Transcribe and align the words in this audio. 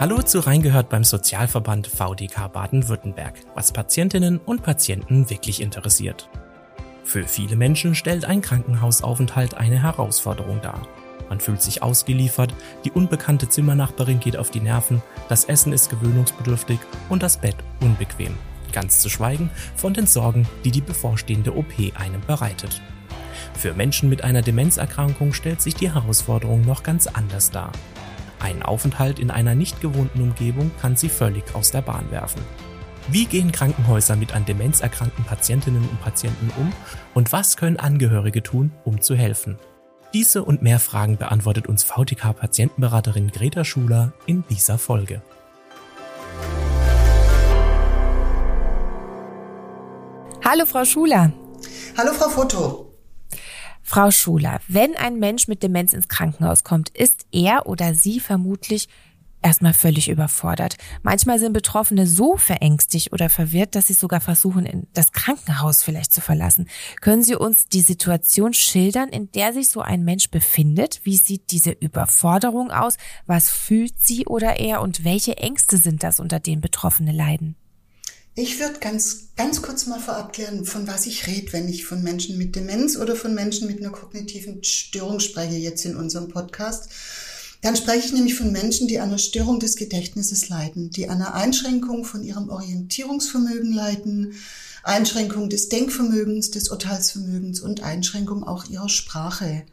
Hallo 0.00 0.22
zu 0.22 0.38
Reingehört 0.38 0.90
beim 0.90 1.02
Sozialverband 1.02 1.88
VDK 1.88 2.52
Baden-Württemberg, 2.52 3.34
was 3.56 3.72
Patientinnen 3.72 4.38
und 4.38 4.62
Patienten 4.62 5.28
wirklich 5.28 5.60
interessiert. 5.60 6.28
Für 7.02 7.26
viele 7.26 7.56
Menschen 7.56 7.96
stellt 7.96 8.24
ein 8.24 8.40
Krankenhausaufenthalt 8.40 9.54
eine 9.54 9.82
Herausforderung 9.82 10.60
dar. 10.62 10.86
Man 11.28 11.40
fühlt 11.40 11.60
sich 11.62 11.82
ausgeliefert, 11.82 12.54
die 12.84 12.92
unbekannte 12.92 13.48
Zimmernachbarin 13.48 14.20
geht 14.20 14.36
auf 14.36 14.52
die 14.52 14.60
Nerven, 14.60 15.02
das 15.28 15.46
Essen 15.46 15.72
ist 15.72 15.90
gewöhnungsbedürftig 15.90 16.78
und 17.08 17.24
das 17.24 17.38
Bett 17.38 17.56
unbequem. 17.80 18.36
Ganz 18.70 19.00
zu 19.00 19.10
schweigen 19.10 19.50
von 19.74 19.94
den 19.94 20.06
Sorgen, 20.06 20.46
die 20.64 20.70
die 20.70 20.80
bevorstehende 20.80 21.56
OP 21.56 21.72
einem 21.96 22.20
bereitet. 22.24 22.80
Für 23.54 23.74
Menschen 23.74 24.08
mit 24.08 24.22
einer 24.22 24.42
Demenzerkrankung 24.42 25.32
stellt 25.32 25.60
sich 25.60 25.74
die 25.74 25.92
Herausforderung 25.92 26.60
noch 26.60 26.84
ganz 26.84 27.08
anders 27.08 27.50
dar. 27.50 27.72
Ein 28.40 28.62
Aufenthalt 28.62 29.18
in 29.18 29.30
einer 29.30 29.54
nicht 29.54 29.80
gewohnten 29.80 30.22
Umgebung 30.22 30.70
kann 30.80 30.96
sie 30.96 31.08
völlig 31.08 31.54
aus 31.54 31.70
der 31.72 31.82
Bahn 31.82 32.10
werfen. 32.10 32.42
Wie 33.08 33.24
gehen 33.24 33.52
Krankenhäuser 33.52 34.16
mit 34.16 34.34
an 34.34 34.44
Demenz 34.44 34.80
erkrankten 34.80 35.24
Patientinnen 35.24 35.82
und 35.82 36.00
Patienten 36.00 36.50
um 36.58 36.72
und 37.14 37.32
was 37.32 37.56
können 37.56 37.78
Angehörige 37.78 38.42
tun, 38.42 38.70
um 38.84 39.00
zu 39.00 39.16
helfen? 39.16 39.58
Diese 40.14 40.42
und 40.44 40.62
mehr 40.62 40.78
Fragen 40.78 41.16
beantwortet 41.16 41.66
uns 41.66 41.84
VTK-Patientenberaterin 41.84 43.30
Greta 43.30 43.64
Schuler 43.64 44.12
in 44.26 44.44
dieser 44.48 44.78
Folge. 44.78 45.22
Hallo 50.44 50.64
Frau 50.64 50.84
Schuler. 50.84 51.32
Hallo 51.96 52.12
Frau 52.12 52.28
Foto. 52.28 52.87
Frau 53.90 54.10
Schuler, 54.10 54.60
wenn 54.68 54.94
ein 54.96 55.18
Mensch 55.18 55.48
mit 55.48 55.62
Demenz 55.62 55.94
ins 55.94 56.08
Krankenhaus 56.08 56.62
kommt, 56.62 56.90
ist 56.90 57.24
er 57.32 57.66
oder 57.66 57.94
sie 57.94 58.20
vermutlich 58.20 58.86
erstmal 59.40 59.72
völlig 59.72 60.10
überfordert. 60.10 60.76
Manchmal 61.02 61.38
sind 61.38 61.54
Betroffene 61.54 62.06
so 62.06 62.36
verängstigt 62.36 63.14
oder 63.14 63.30
verwirrt, 63.30 63.74
dass 63.74 63.86
sie 63.86 63.94
sogar 63.94 64.20
versuchen, 64.20 64.86
das 64.92 65.12
Krankenhaus 65.12 65.82
vielleicht 65.82 66.12
zu 66.12 66.20
verlassen. 66.20 66.68
Können 67.00 67.22
Sie 67.22 67.34
uns 67.34 67.68
die 67.68 67.80
Situation 67.80 68.52
schildern, 68.52 69.08
in 69.08 69.32
der 69.32 69.54
sich 69.54 69.70
so 69.70 69.80
ein 69.80 70.04
Mensch 70.04 70.28
befindet? 70.28 71.00
Wie 71.04 71.16
sieht 71.16 71.50
diese 71.50 71.70
Überforderung 71.70 72.70
aus? 72.70 72.98
Was 73.24 73.48
fühlt 73.48 73.94
sie 73.98 74.26
oder 74.26 74.60
er 74.60 74.82
und 74.82 75.04
welche 75.04 75.38
Ängste 75.38 75.78
sind 75.78 76.02
das, 76.02 76.20
unter 76.20 76.40
denen 76.40 76.60
Betroffene 76.60 77.12
leiden? 77.12 77.56
Ich 78.40 78.60
würde 78.60 78.78
ganz, 78.78 79.30
ganz 79.34 79.62
kurz 79.62 79.86
mal 79.86 79.98
vorab 79.98 80.32
klären, 80.32 80.64
von 80.64 80.86
was 80.86 81.06
ich 81.06 81.26
rede, 81.26 81.52
wenn 81.52 81.68
ich 81.68 81.84
von 81.84 82.04
Menschen 82.04 82.38
mit 82.38 82.54
Demenz 82.54 82.96
oder 82.96 83.16
von 83.16 83.34
Menschen 83.34 83.66
mit 83.66 83.80
einer 83.80 83.90
kognitiven 83.90 84.62
Störung 84.62 85.18
spreche, 85.18 85.56
jetzt 85.56 85.84
in 85.84 85.96
unserem 85.96 86.28
Podcast. 86.28 86.88
Dann 87.62 87.74
spreche 87.74 88.06
ich 88.06 88.12
nämlich 88.12 88.36
von 88.36 88.52
Menschen, 88.52 88.86
die 88.86 89.00
an 89.00 89.08
einer 89.08 89.18
Störung 89.18 89.58
des 89.58 89.74
Gedächtnisses 89.74 90.48
leiden, 90.48 90.90
die 90.90 91.08
an 91.08 91.16
einer 91.16 91.34
Einschränkung 91.34 92.04
von 92.04 92.22
ihrem 92.22 92.48
Orientierungsvermögen 92.48 93.72
leiden, 93.72 94.34
Einschränkung 94.84 95.50
des 95.50 95.68
Denkvermögens, 95.68 96.52
des 96.52 96.68
Urteilsvermögens 96.68 97.58
und 97.58 97.82
Einschränkung 97.82 98.44
auch 98.44 98.66
ihrer 98.66 98.88
Sprache. 98.88 99.64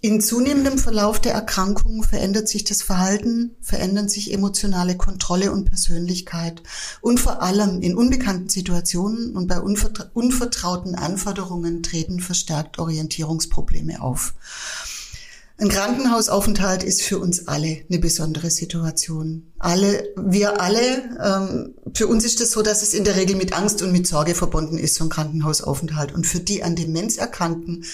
In 0.00 0.20
zunehmendem 0.20 0.78
Verlauf 0.78 1.20
der 1.20 1.32
Erkrankung 1.32 2.04
verändert 2.04 2.48
sich 2.48 2.62
das 2.62 2.82
Verhalten, 2.82 3.56
verändern 3.60 4.08
sich 4.08 4.32
emotionale 4.32 4.96
Kontrolle 4.96 5.50
und 5.50 5.64
Persönlichkeit. 5.64 6.62
Und 7.00 7.18
vor 7.18 7.42
allem 7.42 7.82
in 7.82 7.96
unbekannten 7.96 8.48
Situationen 8.48 9.34
und 9.34 9.48
bei 9.48 9.60
unvertrauten 9.60 10.94
Anforderungen 10.94 11.82
treten 11.82 12.20
verstärkt 12.20 12.78
Orientierungsprobleme 12.78 14.00
auf. 14.00 14.34
Ein 15.60 15.70
Krankenhausaufenthalt 15.70 16.84
ist 16.84 17.02
für 17.02 17.18
uns 17.18 17.48
alle 17.48 17.78
eine 17.88 17.98
besondere 17.98 18.48
Situation. 18.48 19.50
Alle, 19.58 20.04
wir 20.16 20.60
alle, 20.60 21.02
ähm, 21.20 21.74
für 21.92 22.06
uns 22.06 22.24
ist 22.24 22.34
es 22.34 22.50
das 22.50 22.50
so, 22.52 22.62
dass 22.62 22.82
es 22.82 22.94
in 22.94 23.02
der 23.02 23.16
Regel 23.16 23.34
mit 23.34 23.52
Angst 23.52 23.82
und 23.82 23.90
mit 23.90 24.06
Sorge 24.06 24.36
verbunden 24.36 24.78
ist, 24.78 24.94
so 24.94 25.02
ein 25.02 25.10
Krankenhausaufenthalt. 25.10 26.14
Und 26.14 26.28
für 26.28 26.38
die 26.38 26.62
an 26.62 26.76
Demenz 26.76 27.16
erkrankten 27.16 27.84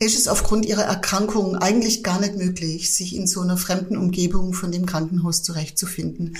ist 0.00 0.18
es 0.18 0.28
aufgrund 0.28 0.64
ihrer 0.64 0.84
Erkrankung 0.84 1.56
eigentlich 1.56 2.02
gar 2.02 2.18
nicht 2.20 2.34
möglich, 2.34 2.92
sich 2.94 3.14
in 3.14 3.26
so 3.26 3.42
einer 3.42 3.58
fremden 3.58 3.98
Umgebung 3.98 4.54
von 4.54 4.72
dem 4.72 4.86
Krankenhaus 4.86 5.42
zurechtzufinden. 5.42 6.38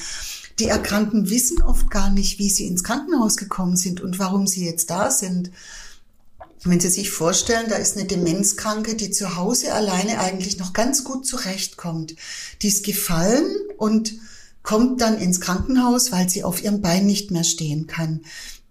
Die 0.59 0.69
Erkrankten 0.69 1.29
wissen 1.29 1.61
oft 1.63 1.91
gar 1.91 2.09
nicht, 2.11 2.39
wie 2.39 2.49
sie 2.49 2.67
ins 2.67 2.83
Krankenhaus 2.85 3.37
gekommen 3.37 3.77
sind 3.77 4.01
und 4.01 4.19
warum 4.19 4.47
sie 4.47 4.65
jetzt 4.65 4.89
da 4.89 5.11
sind. 5.11 5.51
Wenn 6.65 6.81
Sie 6.81 6.89
sich 6.89 7.11
vorstellen, 7.11 7.71
da 7.71 7.77
ist 7.77 7.97
eine 7.97 8.07
Demenzkranke, 8.07 8.95
die 8.95 9.11
zu 9.11 9.37
Hause 9.37 9.73
alleine 9.73 10.21
eigentlich 10.21 10.59
noch 10.59 10.75
ganz 10.75 11.05
gut 11.05 11.27
zurechtkommt. 11.27 12.17
Die 12.61 12.69
ist 12.69 12.85
gefallen 12.85 13.47
und 13.79 14.15
kommt 14.63 15.01
dann 15.01 15.19
ins 15.19 15.41
Krankenhaus, 15.41 16.13
weil 16.13 16.29
sie 16.29 16.45
auf 16.45 16.63
ihrem 16.63 16.83
Bein 16.83 17.07
nicht 17.07 17.31
mehr 17.31 17.45
stehen 17.45 17.87
kann. 17.87 18.21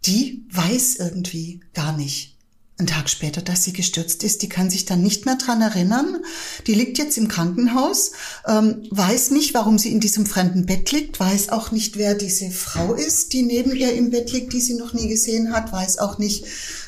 Die 0.05 0.45
weiß 0.51 0.97
irgendwie 0.97 1.61
gar 1.73 1.97
nicht, 1.97 2.35
einen 2.79 2.87
Tag 2.87 3.09
später, 3.09 3.41
dass 3.41 3.63
sie 3.63 3.73
gestürzt 3.73 4.23
ist. 4.23 4.41
Die 4.41 4.49
kann 4.49 4.69
sich 4.69 4.85
dann 4.85 5.03
nicht 5.03 5.25
mehr 5.25 5.35
dran 5.35 5.61
erinnern. 5.61 6.17
Die 6.65 6.73
liegt 6.73 6.97
jetzt 6.97 7.17
im 7.17 7.27
Krankenhaus, 7.27 8.13
ähm, 8.47 8.87
weiß 8.89 9.31
nicht, 9.31 9.53
warum 9.53 9.77
sie 9.77 9.91
in 9.91 9.99
diesem 9.99 10.25
fremden 10.25 10.65
Bett 10.65 10.91
liegt, 10.91 11.19
weiß 11.19 11.49
auch 11.49 11.71
nicht, 11.71 11.97
wer 11.97 12.15
diese 12.15 12.49
Frau 12.51 12.93
ist, 12.93 13.33
die 13.33 13.43
neben 13.43 13.75
ihr 13.75 13.93
im 13.93 14.11
Bett 14.11 14.31
liegt, 14.31 14.53
die 14.53 14.61
sie 14.61 14.75
noch 14.75 14.93
nie 14.93 15.09
gesehen 15.09 15.53
hat, 15.53 15.71
weiß 15.73 15.99
auch 15.99 16.17
nicht, 16.17 16.45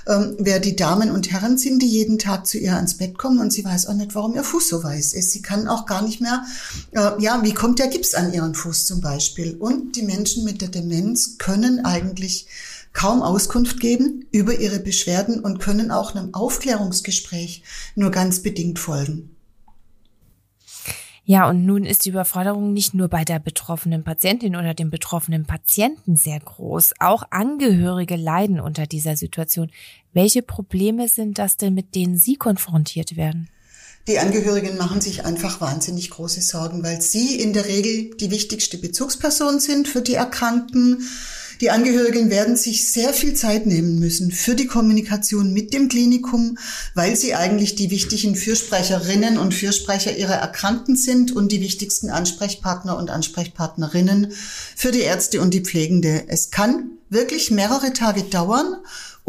ähm, 0.07 0.35
wer 0.40 0.59
die 0.59 0.75
Damen 0.75 1.12
und 1.12 1.31
Herren 1.31 1.57
sind, 1.57 1.81
die 1.81 1.88
jeden 1.88 2.18
Tag 2.18 2.47
zu 2.47 2.58
ihr 2.58 2.75
ans 2.75 2.96
Bett 2.96 3.18
kommen 3.18 3.40
und 3.40 3.52
sie 3.52 3.66
weiß 3.66 3.88
auch 3.88 3.94
nicht, 3.94 4.16
warum 4.16 4.34
ihr 4.35 4.44
Fuß 4.44 4.69
so 4.69 4.84
weiß 4.84 5.13
ist. 5.13 5.31
Sie 5.31 5.41
kann 5.41 5.68
auch 5.68 5.85
gar 5.85 6.02
nicht 6.02 6.22
mehr, 6.22 6.44
äh, 6.91 7.22
ja, 7.22 7.41
wie 7.44 7.53
kommt 7.53 7.79
der 7.79 7.88
Gips 7.88 8.13
an 8.13 8.34
ihren 8.34 8.56
Fuß 8.56 8.85
zum 8.85 9.02
Beispiel? 9.02 9.56
Und 9.59 9.96
die 9.96 10.03
Menschen 10.03 10.46
mit 10.46 10.62
der 10.62 10.69
Demenz 10.69 11.38
können 11.38 11.84
eigentlich 11.85 12.47
kaum 12.94 13.22
Auskunft 13.22 13.79
geben 13.79 14.25
über 14.31 14.59
ihre 14.59 14.79
Beschwerden 14.79 15.40
und 15.40 15.59
können 15.59 15.91
auch 15.91 16.16
einem 16.16 16.34
Aufklärungsgespräch 16.34 17.63
nur 17.96 18.12
ganz 18.12 18.41
bedingt 18.41 18.79
folgen. 18.79 19.35
Ja, 21.24 21.47
und 21.47 21.66
nun 21.66 21.85
ist 21.85 22.06
die 22.06 22.09
Überforderung 22.09 22.74
nicht 22.74 22.94
nur 22.94 23.07
bei 23.07 23.24
der 23.24 23.40
betroffenen 23.40 24.03
Patientin 24.03 24.56
oder 24.56 24.74
dem 24.74 24.90
betroffenen 24.90 25.46
Patienten 25.46 26.16
sehr 26.16 26.40
groß. 26.40 26.94
Auch 27.00 27.24
Angehörige 27.29 28.16
leiden 28.16 28.59
unter 28.59 28.88
dieser 28.88 29.16
Situation. 29.16 29.72
Welche 30.13 30.41
Probleme 30.41 31.08
sind 31.08 31.38
das 31.38 31.58
denn, 31.58 31.75
mit 31.75 31.96
denen 31.96 32.18
Sie 32.18 32.35
konfrontiert 32.35 33.16
werden? 33.16 33.50
Die 34.08 34.18
Angehörigen 34.18 34.78
machen 34.78 35.00
sich 35.00 35.23
einfach 35.23 35.62
wahnsinnig 35.62 36.09
große 36.09 36.41
Sorgen, 36.41 36.84
weil 36.84 37.02
sie 37.02 37.40
in 37.40 37.53
der 37.53 37.66
Regel 37.66 38.16
die 38.18 38.31
wichtigste 38.31 38.79
Bezugsperson 38.79 39.59
sind 39.59 39.88
für 39.88 40.02
die 40.02 40.16
Erkrankten 40.16 41.08
die 41.62 41.70
Angehörigen 41.70 42.32
werden 42.32 42.58
sich 42.58 42.92
sehr 42.92 43.14
viel 43.14 43.36
Zeit 43.36 43.68
nehmen 43.68 44.00
müssen 44.00 44.32
für 44.32 44.56
die 44.56 44.66
Kommunikation 44.66 45.54
mit 45.54 45.74
dem 45.74 45.90
Klinikum, 45.90 46.58
weil 46.96 47.16
sie 47.16 47.36
eigentlich 47.36 47.76
die 47.76 47.92
wichtigen 47.92 48.36
Fürsprecherinnen 48.36 49.38
und 49.38 49.54
Fürsprecher 49.54 50.18
ihrer 50.18 50.34
Erkrankten 50.34 50.96
sind 50.96 51.32
und 51.32 51.52
die 51.52 51.62
wichtigsten 51.62 52.10
Ansprechpartner 52.10 52.98
und 52.98 53.12
Ansprechpartnerinnen 53.12 54.34
für 54.76 54.92
die 54.92 55.02
Ärzte 55.02 55.40
und 55.40 55.54
die 55.54 55.62
Pflegende. 55.62 56.24
Es 56.28 56.50
kann 56.50 56.90
wirklich 57.12 57.52
mehrere 57.52 57.94
Tage 57.94 58.24
dauern 58.24 58.78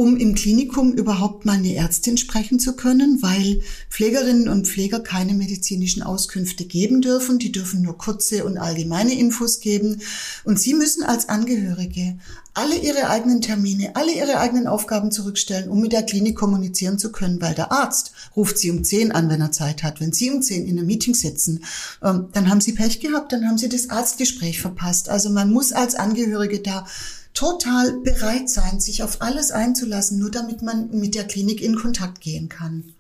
um 0.02 0.16
im 0.16 0.34
Klinikum 0.34 0.92
überhaupt 0.92 1.44
mal 1.44 1.52
eine 1.52 1.76
Ärztin 1.76 2.16
sprechen 2.16 2.58
zu 2.58 2.74
können, 2.74 3.22
weil 3.22 3.60
Pflegerinnen 3.88 4.48
und 4.48 4.66
Pfleger 4.66 4.98
keine 4.98 5.32
medizinischen 5.32 6.02
Auskünfte 6.02 6.64
geben 6.64 7.00
dürfen. 7.00 7.38
Die 7.38 7.52
dürfen 7.52 7.82
nur 7.82 7.96
kurze 7.96 8.44
und 8.44 8.58
allgemeine 8.58 9.16
Infos 9.16 9.60
geben. 9.60 10.00
Und 10.42 10.58
Sie 10.58 10.74
müssen 10.74 11.04
als 11.04 11.28
Angehörige 11.28 12.18
alle 12.52 12.76
Ihre 12.76 13.10
eigenen 13.10 13.42
Termine, 13.42 13.94
alle 13.94 14.12
Ihre 14.12 14.40
eigenen 14.40 14.66
Aufgaben 14.66 15.12
zurückstellen, 15.12 15.70
um 15.70 15.80
mit 15.80 15.92
der 15.92 16.02
Klinik 16.02 16.34
kommunizieren 16.34 16.98
zu 16.98 17.12
können, 17.12 17.40
weil 17.40 17.54
der 17.54 17.70
Arzt 17.70 18.10
ruft 18.34 18.58
Sie 18.58 18.72
um 18.72 18.82
10 18.82 19.12
an, 19.12 19.30
wenn 19.30 19.40
er 19.40 19.52
Zeit 19.52 19.84
hat. 19.84 20.00
Wenn 20.00 20.12
Sie 20.12 20.32
um 20.32 20.42
10 20.42 20.66
in 20.66 20.78
einem 20.78 20.88
Meeting 20.88 21.14
sitzen, 21.14 21.62
ähm, 22.02 22.26
dann 22.32 22.50
haben 22.50 22.60
Sie 22.60 22.72
Pech 22.72 22.98
gehabt, 22.98 23.32
dann 23.32 23.46
haben 23.46 23.56
Sie 23.56 23.68
das 23.68 23.88
Arztgespräch 23.88 24.60
verpasst. 24.60 25.08
Also 25.08 25.30
man 25.30 25.52
muss 25.52 25.72
als 25.72 25.94
Angehörige 25.94 26.58
da 26.58 26.88
total 27.34 27.98
bereit 28.00 28.48
sein, 28.50 28.80
sich 28.80 29.02
auf 29.02 29.22
alles 29.22 29.50
einzulassen, 29.50 30.18
nur 30.18 30.30
damit 30.30 30.62
man 30.62 30.90
mit 30.90 31.14
der 31.14 31.24
Klinik 31.24 31.60
in 31.60 31.76
Kontakt 31.76 32.20
gehen 32.20 32.48
kann. 32.48 32.92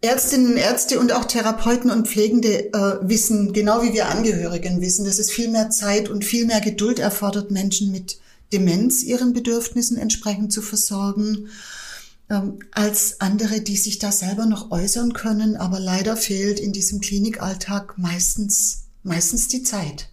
Ärztinnen, 0.00 0.56
Ärzte 0.56 1.00
und 1.00 1.12
auch 1.12 1.24
Therapeuten 1.24 1.90
und 1.90 2.06
Pflegende 2.06 2.72
äh, 2.72 2.98
wissen, 3.02 3.52
genau 3.52 3.82
wie 3.82 3.92
wir 3.92 4.08
Angehörigen 4.08 4.80
wissen, 4.80 5.04
dass 5.04 5.18
es 5.18 5.32
viel 5.32 5.48
mehr 5.48 5.70
Zeit 5.70 6.08
und 6.08 6.24
viel 6.24 6.46
mehr 6.46 6.60
Geduld 6.60 7.00
erfordert, 7.00 7.50
Menschen 7.50 7.90
mit 7.90 8.20
Demenz 8.52 9.02
ihren 9.02 9.32
Bedürfnissen 9.32 9.96
entsprechend 9.96 10.52
zu 10.52 10.62
versorgen, 10.62 11.48
ähm, 12.30 12.60
als 12.70 13.20
andere, 13.20 13.60
die 13.60 13.76
sich 13.76 13.98
da 13.98 14.12
selber 14.12 14.46
noch 14.46 14.70
äußern 14.70 15.14
können. 15.14 15.56
Aber 15.56 15.80
leider 15.80 16.16
fehlt 16.16 16.60
in 16.60 16.72
diesem 16.72 17.00
Klinikalltag 17.00 17.98
meistens, 17.98 18.84
meistens 19.02 19.48
die 19.48 19.64
Zeit. 19.64 20.10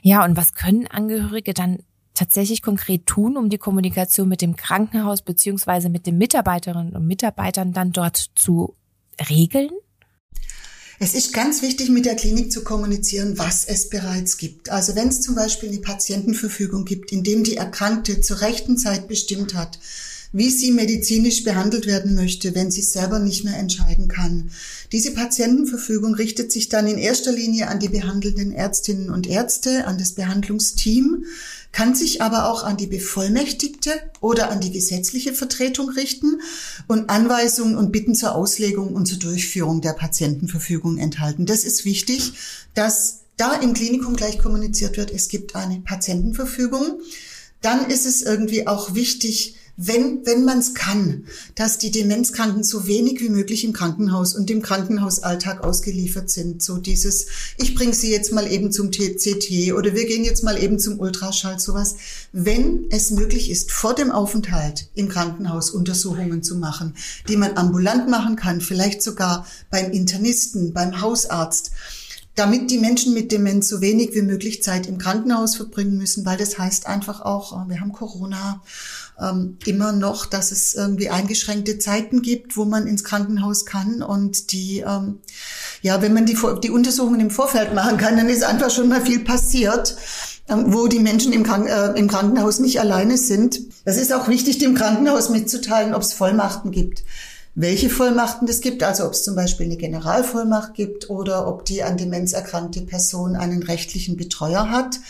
Ja, 0.00 0.24
und 0.24 0.38
was 0.38 0.54
können 0.54 0.86
Angehörige 0.86 1.52
dann 1.52 1.80
tatsächlich 2.18 2.62
konkret 2.62 3.06
tun, 3.06 3.36
um 3.36 3.48
die 3.48 3.58
Kommunikation 3.58 4.28
mit 4.28 4.42
dem 4.42 4.56
Krankenhaus 4.56 5.22
beziehungsweise 5.22 5.88
mit 5.88 6.06
den 6.06 6.18
Mitarbeiterinnen 6.18 6.94
und 6.94 7.06
Mitarbeitern 7.06 7.72
dann 7.72 7.92
dort 7.92 8.30
zu 8.34 8.74
regeln? 9.30 9.70
Es 11.00 11.14
ist 11.14 11.32
ganz 11.32 11.62
wichtig, 11.62 11.90
mit 11.90 12.06
der 12.06 12.16
Klinik 12.16 12.50
zu 12.50 12.64
kommunizieren, 12.64 13.38
was 13.38 13.64
es 13.64 13.88
bereits 13.88 14.36
gibt. 14.36 14.70
Also 14.70 14.96
wenn 14.96 15.08
es 15.08 15.20
zum 15.20 15.36
Beispiel 15.36 15.68
eine 15.68 15.78
Patientenverfügung 15.78 16.84
gibt, 16.84 17.12
in 17.12 17.22
dem 17.22 17.44
die 17.44 17.56
Erkrankte 17.56 18.20
zur 18.20 18.40
rechten 18.40 18.76
Zeit 18.76 19.06
bestimmt 19.06 19.54
hat, 19.54 19.78
wie 20.32 20.50
sie 20.50 20.72
medizinisch 20.72 21.44
behandelt 21.44 21.86
werden 21.86 22.14
möchte, 22.14 22.54
wenn 22.54 22.70
sie 22.70 22.82
selber 22.82 23.18
nicht 23.18 23.44
mehr 23.44 23.56
entscheiden 23.56 24.08
kann. 24.08 24.50
Diese 24.92 25.12
Patientenverfügung 25.12 26.14
richtet 26.14 26.52
sich 26.52 26.68
dann 26.68 26.86
in 26.86 26.98
erster 26.98 27.32
Linie 27.32 27.68
an 27.68 27.78
die 27.78 27.88
behandelnden 27.88 28.52
Ärztinnen 28.52 29.10
und 29.10 29.26
Ärzte, 29.26 29.86
an 29.86 29.98
das 29.98 30.12
Behandlungsteam, 30.12 31.24
kann 31.72 31.94
sich 31.94 32.22
aber 32.22 32.50
auch 32.50 32.64
an 32.64 32.76
die 32.76 32.86
Bevollmächtigte 32.86 33.90
oder 34.20 34.50
an 34.50 34.60
die 34.60 34.72
gesetzliche 34.72 35.32
Vertretung 35.32 35.90
richten 35.90 36.40
und 36.86 37.10
Anweisungen 37.10 37.76
und 37.76 37.92
Bitten 37.92 38.14
zur 38.14 38.34
Auslegung 38.34 38.94
und 38.94 39.06
zur 39.06 39.18
Durchführung 39.18 39.80
der 39.80 39.92
Patientenverfügung 39.92 40.98
enthalten. 40.98 41.46
Das 41.46 41.64
ist 41.64 41.84
wichtig, 41.84 42.32
dass 42.74 43.20
da 43.36 43.54
im 43.54 43.74
Klinikum 43.74 44.16
gleich 44.16 44.38
kommuniziert 44.38 44.96
wird, 44.96 45.10
es 45.10 45.28
gibt 45.28 45.54
eine 45.54 45.80
Patientenverfügung. 45.80 47.00
Dann 47.60 47.88
ist 47.90 48.06
es 48.06 48.22
irgendwie 48.22 48.66
auch 48.66 48.94
wichtig, 48.94 49.56
wenn, 49.80 50.26
wenn 50.26 50.44
man 50.44 50.58
es 50.58 50.74
kann, 50.74 51.24
dass 51.54 51.78
die 51.78 51.92
Demenzkranken 51.92 52.64
so 52.64 52.88
wenig 52.88 53.20
wie 53.20 53.28
möglich 53.28 53.62
im 53.62 53.72
Krankenhaus 53.72 54.34
und 54.34 54.50
im 54.50 54.60
Krankenhausalltag 54.60 55.62
ausgeliefert 55.62 56.30
sind. 56.30 56.60
So 56.64 56.78
dieses, 56.78 57.26
ich 57.58 57.76
bringe 57.76 57.94
sie 57.94 58.10
jetzt 58.10 58.32
mal 58.32 58.50
eben 58.50 58.72
zum 58.72 58.90
CT 58.90 59.72
oder 59.72 59.94
wir 59.94 60.04
gehen 60.06 60.24
jetzt 60.24 60.42
mal 60.42 60.60
eben 60.60 60.80
zum 60.80 60.98
Ultraschall, 60.98 61.60
sowas. 61.60 61.94
Wenn 62.32 62.88
es 62.90 63.12
möglich 63.12 63.50
ist, 63.52 63.70
vor 63.70 63.94
dem 63.94 64.10
Aufenthalt 64.10 64.88
im 64.96 65.08
Krankenhaus 65.08 65.70
Untersuchungen 65.70 66.42
zu 66.42 66.56
machen, 66.56 66.94
die 67.28 67.36
man 67.36 67.56
ambulant 67.56 68.10
machen 68.10 68.34
kann, 68.34 68.60
vielleicht 68.60 69.00
sogar 69.00 69.46
beim 69.70 69.92
Internisten, 69.92 70.72
beim 70.72 71.00
Hausarzt, 71.00 71.70
damit 72.38 72.70
die 72.70 72.78
Menschen 72.78 73.14
mit 73.14 73.32
Demenz 73.32 73.68
so 73.68 73.80
wenig 73.80 74.14
wie 74.14 74.22
möglich 74.22 74.62
Zeit 74.62 74.86
im 74.86 74.98
Krankenhaus 74.98 75.56
verbringen 75.56 75.96
müssen, 75.96 76.24
weil 76.24 76.36
das 76.36 76.58
heißt 76.58 76.86
einfach 76.86 77.20
auch, 77.20 77.68
wir 77.68 77.80
haben 77.80 77.92
Corona 77.92 78.62
ähm, 79.20 79.58
immer 79.66 79.92
noch, 79.92 80.26
dass 80.26 80.52
es 80.52 80.74
irgendwie 80.74 81.10
eingeschränkte 81.10 81.78
Zeiten 81.78 82.22
gibt, 82.22 82.56
wo 82.56 82.64
man 82.64 82.86
ins 82.86 83.02
Krankenhaus 83.02 83.66
kann 83.66 84.02
und 84.02 84.52
die, 84.52 84.84
ähm, 84.86 85.18
ja, 85.82 86.00
wenn 86.00 86.14
man 86.14 86.26
die, 86.26 86.36
die 86.62 86.70
Untersuchungen 86.70 87.20
im 87.20 87.30
Vorfeld 87.30 87.74
machen 87.74 87.96
kann, 87.96 88.16
dann 88.16 88.28
ist 88.28 88.44
einfach 88.44 88.70
schon 88.70 88.88
mal 88.88 89.04
viel 89.04 89.20
passiert 89.20 89.96
ähm, 90.48 90.72
wo 90.72 90.86
die 90.86 91.00
Menschen 91.00 91.34
im, 91.34 91.42
Krank 91.42 91.68
äh, 91.68 91.98
im 91.98 92.08
Krankenhaus 92.08 92.58
nicht 92.58 92.80
alleine 92.80 93.18
sind. 93.18 93.60
Das 93.84 93.98
ist 93.98 94.14
auch 94.14 94.28
wichtig, 94.28 94.58
dem 94.58 94.74
Krankenhaus 94.74 95.28
mitzuteilen, 95.28 95.94
ob 95.94 96.00
es 96.00 96.14
Vollmachten 96.14 96.70
gibt 96.70 97.02
welche 97.60 97.90
Vollmachten 97.90 98.46
es 98.46 98.60
gibt, 98.60 98.84
also 98.84 99.04
ob 99.04 99.14
es 99.14 99.24
zum 99.24 99.34
Beispiel 99.34 99.66
eine 99.66 99.76
Generalvollmacht 99.76 100.74
gibt 100.74 101.10
oder 101.10 101.48
ob 101.48 101.64
die 101.64 101.82
an 101.82 101.96
Demenz 101.96 102.32
erkrankte 102.32 102.82
Person 102.82 103.34
einen 103.34 103.64
rechtlichen 103.64 104.16
Betreuer 104.16 104.70
hat. 104.70 105.00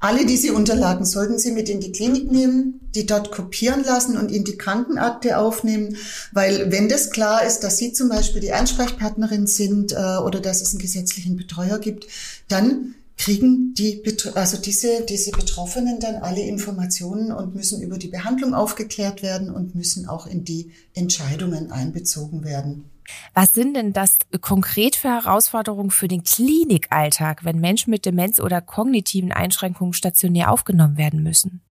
Alle 0.00 0.26
diese 0.26 0.52
Unterlagen 0.52 1.04
sollten 1.04 1.38
Sie 1.38 1.52
mit 1.52 1.68
in 1.68 1.78
die 1.78 1.92
Klinik 1.92 2.28
nehmen, 2.28 2.80
die 2.96 3.06
dort 3.06 3.30
kopieren 3.30 3.84
lassen 3.84 4.18
und 4.18 4.32
in 4.32 4.42
die 4.42 4.58
Krankenakte 4.58 5.38
aufnehmen, 5.38 5.96
weil 6.32 6.72
wenn 6.72 6.88
das 6.88 7.10
klar 7.10 7.46
ist, 7.46 7.60
dass 7.60 7.78
Sie 7.78 7.92
zum 7.92 8.08
Beispiel 8.08 8.40
die 8.40 8.52
Ansprechpartnerin 8.52 9.46
sind 9.46 9.92
äh, 9.92 10.16
oder 10.16 10.40
dass 10.40 10.60
es 10.60 10.72
einen 10.72 10.82
gesetzlichen 10.82 11.36
Betreuer 11.36 11.78
gibt, 11.78 12.08
dann 12.48 12.96
kriegen 13.16 13.74
die, 13.74 14.02
also 14.34 14.56
diese, 14.58 15.04
diese 15.08 15.30
Betroffenen 15.30 16.00
dann 16.00 16.16
alle 16.16 16.42
Informationen 16.42 17.32
und 17.32 17.54
müssen 17.54 17.82
über 17.82 17.98
die 17.98 18.08
Behandlung 18.08 18.54
aufgeklärt 18.54 19.22
werden 19.22 19.50
und 19.50 19.74
müssen 19.74 20.08
auch 20.08 20.26
in 20.26 20.44
die 20.44 20.72
Entscheidungen 20.94 21.70
einbezogen 21.70 22.44
werden. 22.44 22.90
Was 23.34 23.52
sind 23.52 23.74
denn 23.74 23.92
das 23.92 24.16
konkret 24.40 24.96
für 24.96 25.08
Herausforderungen 25.08 25.90
für 25.90 26.08
den 26.08 26.22
Klinikalltag, 26.22 27.44
wenn 27.44 27.60
Menschen 27.60 27.90
mit 27.90 28.06
Demenz 28.06 28.40
oder 28.40 28.60
kognitiven 28.60 29.32
Einschränkungen 29.32 29.92
stationär 29.92 30.50
aufgenommen 30.50 30.96
werden 30.96 31.22
müssen? 31.22 31.62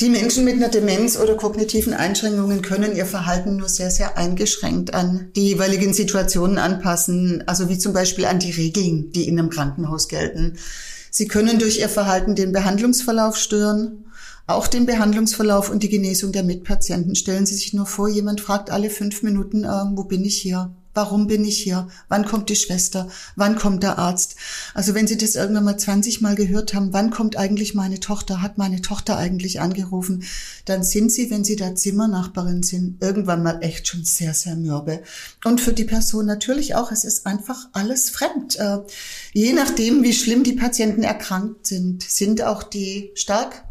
Die 0.00 0.08
Menschen 0.08 0.44
mit 0.44 0.54
einer 0.54 0.68
Demenz 0.68 1.16
oder 1.16 1.36
kognitiven 1.36 1.94
Einschränkungen 1.94 2.62
können 2.62 2.96
ihr 2.96 3.06
Verhalten 3.06 3.56
nur 3.56 3.68
sehr, 3.68 3.90
sehr 3.90 4.18
eingeschränkt 4.18 4.94
an 4.94 5.30
die 5.36 5.48
jeweiligen 5.48 5.94
Situationen 5.94 6.58
anpassen, 6.58 7.44
also 7.46 7.68
wie 7.68 7.78
zum 7.78 7.92
Beispiel 7.92 8.24
an 8.24 8.40
die 8.40 8.50
Regeln, 8.50 9.12
die 9.12 9.28
in 9.28 9.38
einem 9.38 9.50
Krankenhaus 9.50 10.08
gelten. 10.08 10.58
Sie 11.10 11.28
können 11.28 11.58
durch 11.58 11.78
ihr 11.78 11.88
Verhalten 11.88 12.34
den 12.34 12.52
Behandlungsverlauf 12.52 13.36
stören, 13.36 14.06
auch 14.46 14.66
den 14.66 14.86
Behandlungsverlauf 14.86 15.70
und 15.70 15.82
die 15.82 15.88
Genesung 15.88 16.32
der 16.32 16.42
Mitpatienten. 16.42 17.14
Stellen 17.14 17.46
Sie 17.46 17.54
sich 17.54 17.72
nur 17.72 17.86
vor, 17.86 18.08
jemand 18.08 18.40
fragt 18.40 18.70
alle 18.70 18.90
fünf 18.90 19.22
Minuten, 19.22 19.64
äh, 19.64 19.84
wo 19.94 20.04
bin 20.04 20.24
ich 20.24 20.36
hier? 20.36 20.74
Warum 20.94 21.26
bin 21.26 21.42
ich 21.46 21.58
hier? 21.62 21.88
Wann 22.08 22.26
kommt 22.26 22.50
die 22.50 22.56
Schwester? 22.56 23.08
Wann 23.34 23.56
kommt 23.56 23.82
der 23.82 23.98
Arzt? 23.98 24.36
Also 24.74 24.94
wenn 24.94 25.06
Sie 25.06 25.16
das 25.16 25.36
irgendwann 25.36 25.64
mal 25.64 25.78
20 25.78 26.20
Mal 26.20 26.34
gehört 26.34 26.74
haben, 26.74 26.92
wann 26.92 27.10
kommt 27.10 27.36
eigentlich 27.36 27.74
meine 27.74 27.98
Tochter? 27.98 28.42
Hat 28.42 28.58
meine 28.58 28.82
Tochter 28.82 29.16
eigentlich 29.16 29.60
angerufen? 29.60 30.24
Dann 30.66 30.82
sind 30.82 31.10
Sie, 31.10 31.30
wenn 31.30 31.44
Sie 31.44 31.56
da 31.56 31.74
Zimmernachbarin 31.74 32.62
sind, 32.62 33.02
irgendwann 33.02 33.42
mal 33.42 33.62
echt 33.62 33.88
schon 33.88 34.04
sehr, 34.04 34.34
sehr 34.34 34.54
mürbe. 34.54 35.02
Und 35.44 35.62
für 35.62 35.72
die 35.72 35.84
Person 35.84 36.26
natürlich 36.26 36.74
auch. 36.74 36.92
Es 36.92 37.04
ist 37.04 37.24
einfach 37.24 37.68
alles 37.72 38.10
fremd. 38.10 38.56
Äh, 38.56 38.80
je 39.32 39.54
nachdem, 39.54 40.02
wie 40.02 40.12
schlimm 40.12 40.44
die 40.44 40.52
Patienten 40.52 41.04
erkrankt 41.04 41.66
sind, 41.66 42.02
sind 42.02 42.42
auch 42.42 42.62
die 42.62 43.12
stark 43.14 43.64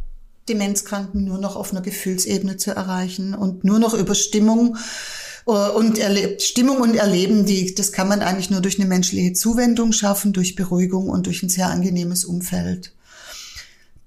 Demenzkranken 0.49 1.23
nur 1.23 1.37
noch 1.37 1.55
auf 1.55 1.71
einer 1.71 1.81
Gefühlsebene 1.81 2.57
zu 2.57 2.71
erreichen 2.71 3.33
und 3.33 3.63
nur 3.63 3.79
noch 3.79 3.93
über 3.93 4.15
Stimmung 4.15 4.77
äh, 5.47 5.51
und 5.51 5.97
erlebt 5.97 6.41
Stimmung 6.41 6.77
und 6.77 6.95
Erleben, 6.95 7.45
die, 7.45 7.73
das 7.75 7.91
kann 7.91 8.07
man 8.07 8.21
eigentlich 8.21 8.49
nur 8.49 8.61
durch 8.61 8.79
eine 8.79 8.87
menschliche 8.87 9.33
Zuwendung 9.33 9.91
schaffen, 9.91 10.33
durch 10.33 10.55
Beruhigung 10.55 11.09
und 11.09 11.27
durch 11.27 11.43
ein 11.43 11.49
sehr 11.49 11.69
angenehmes 11.69 12.25
Umfeld. 12.25 12.93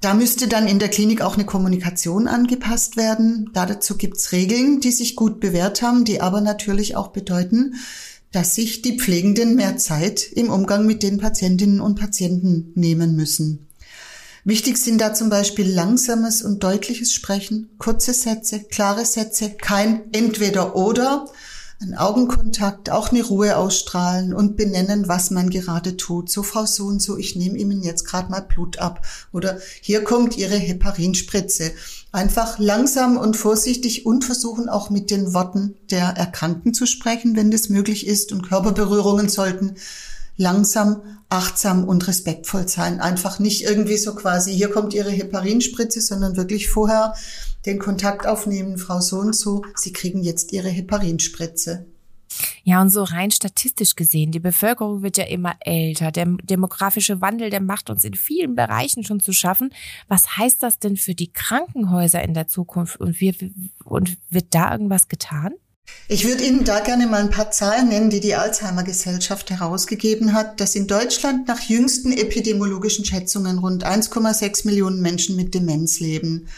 Da 0.01 0.13
müsste 0.13 0.49
dann 0.49 0.69
in 0.69 0.79
der 0.79 0.91
Klinik 0.91 1.23
auch 1.23 1.35
eine 1.35 1.47
Kommunikation 1.47 2.29
angepasst 2.29 2.99
werden. 2.99 3.49
Dazu 3.55 3.97
gibt's 3.97 4.33
Regeln, 4.33 4.81
die 4.81 4.93
sich 4.93 5.17
gut 5.17 5.41
bewährt 5.41 5.81
haben, 5.81 6.05
die 6.05 6.21
aber 6.21 6.43
natürlich 6.43 6.95
auch 6.95 7.09
bedeuten, 7.09 7.77
dass 8.31 8.55
sich 8.55 8.83
die 8.83 8.99
Pflegenden 8.99 9.55
mehr 9.55 9.79
Zeit 9.79 10.31
im 10.35 10.51
Umgang 10.51 10.85
mit 10.85 11.03
den 11.03 11.17
Patientinnen 11.17 11.81
und 11.81 11.99
Patienten 11.99 12.73
nehmen 12.75 13.17
müssen. 13.17 13.67
Wichtig 14.47 14.77
sind 14.77 15.01
da 15.01 15.15
zum 15.15 15.31
Beispiel 15.31 15.67
langsames 15.67 16.43
und 16.43 16.63
deutliches 16.63 17.15
Sprechen, 17.15 17.71
kurze 17.79 18.13
Sätze, 18.13 18.61
klare 18.61 19.07
Sätze, 19.07 19.49
kein 19.49 20.13
entweder 20.13 20.77
oder, 20.77 21.27
ein 21.81 21.95
Augenkontakt, 21.95 22.91
auch 22.91 23.11
eine 23.11 23.25
Ruhe 23.25 23.57
ausstrahlen 23.57 24.35
und 24.35 24.57
benennen, 24.57 25.09
was 25.09 25.31
man 25.31 25.49
gerade 25.49 25.97
tut. 25.97 26.31
So, 26.31 26.43
Frau 26.43 26.67
so 26.67 26.85
und 26.85 27.01
so, 27.01 27.17
ich 27.17 27.37
nehme 27.37 27.57
Ihnen 27.57 27.83
jetzt 27.83 28.05
gerade 28.05 28.31
mal 28.31 28.41
Blut 28.41 28.79
ab. 28.79 29.05
Oder 29.33 29.59
hier 29.81 30.05
kommt 30.05 30.37
Ihre 30.37 30.57
Heparinspritze. 30.57 31.73
Einfach 32.13 32.59
langsam 32.59 33.17
und 33.17 33.39
vorsichtig 33.39 34.05
und 34.05 34.25
versuchen 34.25 34.69
auch 34.69 34.91
mit 34.91 35.11
den 35.11 35.33
Worten 35.33 35.75
der 35.91 36.09
Erkrankten 36.11 36.75
zu 36.75 36.87
sprechen, 36.87 37.35
wenn 37.35 37.51
das 37.51 37.71
möglich 37.71 38.07
ist. 38.07 38.31
Und 38.31 38.47
Körperberührungen 38.47 39.29
sollten 39.29 39.75
langsam, 40.37 41.03
achtsam 41.29 41.85
und 41.85 42.07
respektvoll 42.07 42.69
sein. 42.69 43.01
Einfach 43.01 43.39
nicht 43.39 43.63
irgendwie 43.63 43.97
so 43.97 44.15
quasi, 44.15 44.53
hier 44.53 44.71
kommt 44.71 44.95
Ihre 44.95 45.11
Heparinspritze, 45.11 46.01
sondern 46.01 46.37
wirklich 46.37 46.69
vorher 46.69 47.15
den 47.67 47.79
Kontakt 47.79 48.27
aufnehmen, 48.27 48.79
Frau 48.79 49.01
so 49.01 49.19
und 49.19 49.35
so, 49.35 49.63
Sie 49.75 49.93
kriegen 49.93 50.23
jetzt 50.23 50.53
Ihre 50.53 50.69
Heparinspritze. 50.69 51.87
Ja, 52.65 52.81
und 52.81 52.91
so 52.91 53.03
rein 53.03 53.31
statistisch 53.31 53.95
gesehen, 53.95 54.33
die 54.33 54.41
Bevölkerung 54.41 55.03
wird 55.03 55.19
ja 55.19 55.25
immer 55.25 55.55
älter. 55.61 56.11
Der 56.11 56.27
demografische 56.43 57.21
Wandel, 57.21 57.51
der 57.51 57.61
macht 57.61 57.91
uns 57.91 58.05
in 58.05 58.15
vielen 58.15 58.55
Bereichen 58.55 59.05
schon 59.05 59.21
zu 59.21 59.33
schaffen. 59.33 59.71
Was 60.09 60.37
heißt 60.37 60.63
das 60.63 60.79
denn 60.79 60.97
für 60.97 61.15
die 61.15 61.33
Krankenhäuser 61.33 62.23
in 62.23 62.35
der 62.35 62.49
Zukunft? 62.49 62.99
Und, 63.01 63.21
wir, 63.21 63.35
und 63.85 64.17
wird 64.31 64.55
da 64.55 64.73
irgendwas 64.73 65.09
getan? 65.09 65.55
Ich 66.07 66.27
würde 66.27 66.45
Ihnen 66.45 66.65
da 66.65 66.81
gerne 66.81 67.07
mal 67.07 67.23
ein 67.23 67.31
paar 67.31 67.51
Zahlen 67.51 67.89
nennen, 67.89 68.11
die 68.11 68.21
die 68.21 68.35
Alzheimer 68.35 68.83
Gesellschaft 68.83 69.51
herausgegeben 69.51 70.35
hat, 70.35 70.61
dass 70.61 70.75
in 70.75 70.87
Deutschland 70.87 71.49
nach 71.49 71.61
jüngsten 71.61 72.13
epidemiologischen 72.13 73.07
Schätzungen 73.07 73.59
rund 73.59 73.87
1,6 73.87 74.67
Millionen 74.67 75.01
Menschen 75.01 75.35
mit 75.35 75.55
Demenz 75.55 76.01
leben. 76.01 76.49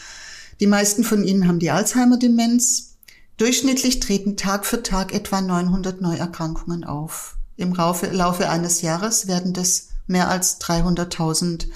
Die 0.59 0.67
meisten 0.67 1.05
von 1.05 1.23
ihnen 1.23 1.47
haben 1.47 1.59
die 1.59 1.71
Alzheimer-Demenz. 1.71 2.95
Durchschnittlich 3.37 4.01
treten 4.01 4.35
Tag 4.35 4.65
für 4.65 4.83
Tag 4.83 5.13
etwa 5.13 5.39
900 5.39 6.01
Neuerkrankungen 6.01 6.83
auf. 6.83 7.37
Im 7.55 7.73
Laufe 7.73 8.49
eines 8.49 8.81
Jahres 8.81 9.27
werden 9.27 9.53
das 9.53 9.89
mehr 10.07 10.29
als 10.29 10.59
300.000. 10.59 11.67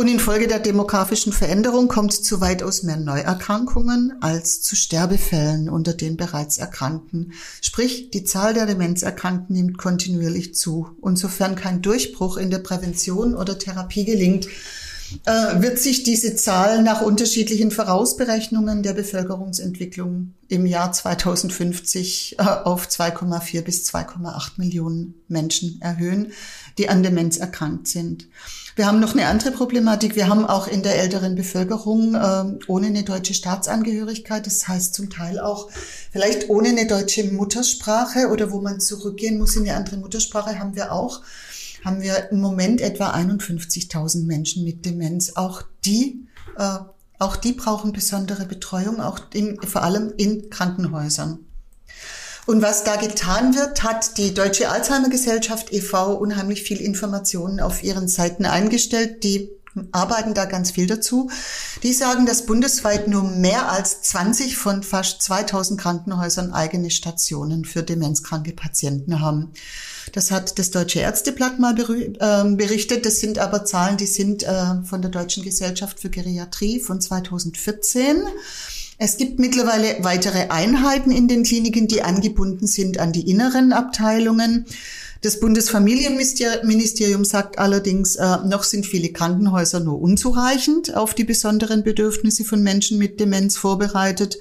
Und 0.00 0.08
infolge 0.08 0.48
der 0.48 0.60
demografischen 0.60 1.30
Veränderung 1.30 1.86
kommt 1.86 2.14
zu 2.14 2.40
weitaus 2.40 2.82
mehr 2.84 2.96
Neuerkrankungen 2.96 4.14
als 4.22 4.62
zu 4.62 4.74
Sterbefällen 4.74 5.68
unter 5.68 5.92
den 5.92 6.16
bereits 6.16 6.56
Erkrankten. 6.56 7.34
Sprich, 7.60 8.10
die 8.10 8.24
Zahl 8.24 8.54
der 8.54 8.64
Demenzerkrankten 8.64 9.54
nimmt 9.54 9.76
kontinuierlich 9.76 10.54
zu. 10.54 10.88
Und 11.02 11.18
sofern 11.18 11.54
kein 11.54 11.82
Durchbruch 11.82 12.38
in 12.38 12.48
der 12.50 12.60
Prävention 12.60 13.34
oder 13.34 13.58
Therapie 13.58 14.06
gelingt, 14.06 14.48
äh, 15.26 15.62
wird 15.62 15.78
sich 15.78 16.02
diese 16.02 16.36
Zahl 16.36 16.82
nach 16.82 17.02
unterschiedlichen 17.02 17.70
Vorausberechnungen 17.70 18.82
der 18.82 18.94
Bevölkerungsentwicklung 18.94 20.34
im 20.48 20.66
Jahr 20.66 20.92
2050 20.92 22.36
äh, 22.38 22.42
auf 22.42 22.88
2,4 22.88 23.62
bis 23.62 23.86
2,8 23.88 24.52
Millionen 24.56 25.14
Menschen 25.28 25.80
erhöhen, 25.80 26.32
die 26.78 26.88
an 26.88 27.02
Demenz 27.02 27.36
erkrankt 27.38 27.88
sind. 27.88 28.28
Wir 28.76 28.86
haben 28.86 29.00
noch 29.00 29.12
eine 29.12 29.26
andere 29.26 29.50
Problematik. 29.50 30.16
Wir 30.16 30.28
haben 30.28 30.46
auch 30.46 30.68
in 30.68 30.82
der 30.82 30.98
älteren 30.98 31.34
Bevölkerung 31.34 32.14
äh, 32.14 32.64
ohne 32.66 32.86
eine 32.86 33.02
deutsche 33.02 33.34
Staatsangehörigkeit, 33.34 34.46
das 34.46 34.68
heißt 34.68 34.94
zum 34.94 35.10
Teil 35.10 35.38
auch 35.38 35.68
vielleicht 36.12 36.48
ohne 36.48 36.68
eine 36.68 36.86
deutsche 36.86 37.24
Muttersprache 37.24 38.28
oder 38.28 38.52
wo 38.52 38.60
man 38.60 38.80
zurückgehen 38.80 39.38
muss 39.38 39.56
in 39.56 39.62
eine 39.62 39.76
andere 39.76 39.96
Muttersprache, 39.96 40.58
haben 40.58 40.76
wir 40.76 40.92
auch 40.92 41.20
haben 41.84 42.02
wir 42.02 42.30
im 42.30 42.40
Moment 42.40 42.80
etwa 42.80 43.12
51.000 43.12 44.26
Menschen 44.26 44.64
mit 44.64 44.84
Demenz. 44.84 45.32
Auch 45.36 45.62
die, 45.84 46.26
äh, 46.56 46.78
auch 47.18 47.36
die 47.36 47.52
brauchen 47.52 47.92
besondere 47.92 48.46
Betreuung, 48.46 49.00
auch 49.00 49.18
in, 49.32 49.60
vor 49.62 49.82
allem 49.82 50.12
in 50.16 50.50
Krankenhäusern. 50.50 51.40
Und 52.46 52.62
was 52.62 52.84
da 52.84 52.96
getan 52.96 53.54
wird, 53.54 53.82
hat 53.82 54.16
die 54.18 54.34
Deutsche 54.34 54.70
Alzheimer 54.70 55.08
Gesellschaft 55.08 55.72
e.V. 55.72 56.14
unheimlich 56.14 56.62
viel 56.62 56.80
Informationen 56.80 57.60
auf 57.60 57.84
ihren 57.84 58.08
Seiten 58.08 58.44
eingestellt. 58.44 59.22
Die 59.22 59.50
arbeiten 59.92 60.34
da 60.34 60.44
ganz 60.46 60.72
viel 60.72 60.86
dazu. 60.86 61.30
Die 61.82 61.92
sagen, 61.92 62.26
dass 62.26 62.46
bundesweit 62.46 63.08
nur 63.08 63.22
mehr 63.22 63.70
als 63.70 64.02
20 64.02 64.56
von 64.56 64.82
fast 64.82 65.22
2000 65.22 65.80
Krankenhäusern 65.80 66.52
eigene 66.52 66.90
Stationen 66.90 67.64
für 67.64 67.82
demenzkranke 67.82 68.52
Patienten 68.52 69.20
haben. 69.20 69.52
Das 70.12 70.30
hat 70.30 70.58
das 70.58 70.70
Deutsche 70.70 71.00
Ärzteblatt 71.00 71.58
mal 71.58 71.74
ähm, 72.20 72.56
berichtet. 72.56 73.06
Das 73.06 73.20
sind 73.20 73.38
aber 73.38 73.64
Zahlen, 73.64 73.96
die 73.96 74.06
sind 74.06 74.42
äh, 74.42 74.82
von 74.84 75.02
der 75.02 75.10
Deutschen 75.10 75.44
Gesellschaft 75.44 76.00
für 76.00 76.10
Geriatrie 76.10 76.80
von 76.80 77.00
2014. 77.00 78.22
Es 78.98 79.16
gibt 79.16 79.38
mittlerweile 79.38 80.04
weitere 80.04 80.48
Einheiten 80.48 81.10
in 81.10 81.26
den 81.26 81.42
Kliniken, 81.42 81.88
die 81.88 82.02
angebunden 82.02 82.66
sind 82.66 82.98
an 82.98 83.12
die 83.12 83.30
inneren 83.30 83.72
Abteilungen. 83.72 84.66
Das 85.22 85.38
Bundesfamilienministerium 85.38 87.24
sagt 87.26 87.58
allerdings, 87.58 88.16
äh, 88.16 88.38
noch 88.46 88.62
sind 88.62 88.86
viele 88.86 89.10
Krankenhäuser 89.10 89.80
nur 89.80 90.00
unzureichend 90.00 90.96
auf 90.96 91.14
die 91.14 91.24
besonderen 91.24 91.84
Bedürfnisse 91.84 92.44
von 92.44 92.62
Menschen 92.62 92.96
mit 92.96 93.20
Demenz 93.20 93.58
vorbereitet. 93.58 94.38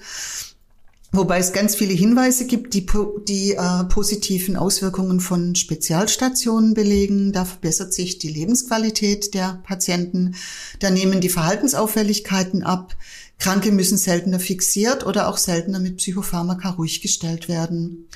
Wobei 1.12 1.40
es 1.40 1.54
ganz 1.54 1.76
viele 1.76 1.94
Hinweise 1.94 2.46
gibt, 2.46 2.76
die 2.76 2.86
die 3.28 3.54
äh, 3.56 3.84
positiven 3.86 4.56
Auswirkungen 4.56 5.20
von 5.20 5.56
Spezialstationen 5.56 6.76
belegen. 6.76 7.34
Da 7.34 7.46
verbessert 7.46 7.94
sich 7.94 8.20
die 8.20 8.30
Lebensqualität 8.30 9.34
der 9.34 9.60
Patienten. 9.66 10.36
Da 10.80 10.92
nehmen 10.92 11.20
die 11.20 11.30
Verhaltensauffälligkeiten 11.30 12.64
ab. 12.64 12.96
Kranke 13.40 13.72
müssen 13.72 13.98
seltener 13.98 14.40
fixiert 14.40 15.06
oder 15.06 15.30
auch 15.30 15.38
seltener 15.38 15.80
mit 15.80 15.98
Psychopharmaka 15.98 16.70
ruhig 16.70 17.02
gestellt 17.02 17.50
werden. 17.50 18.08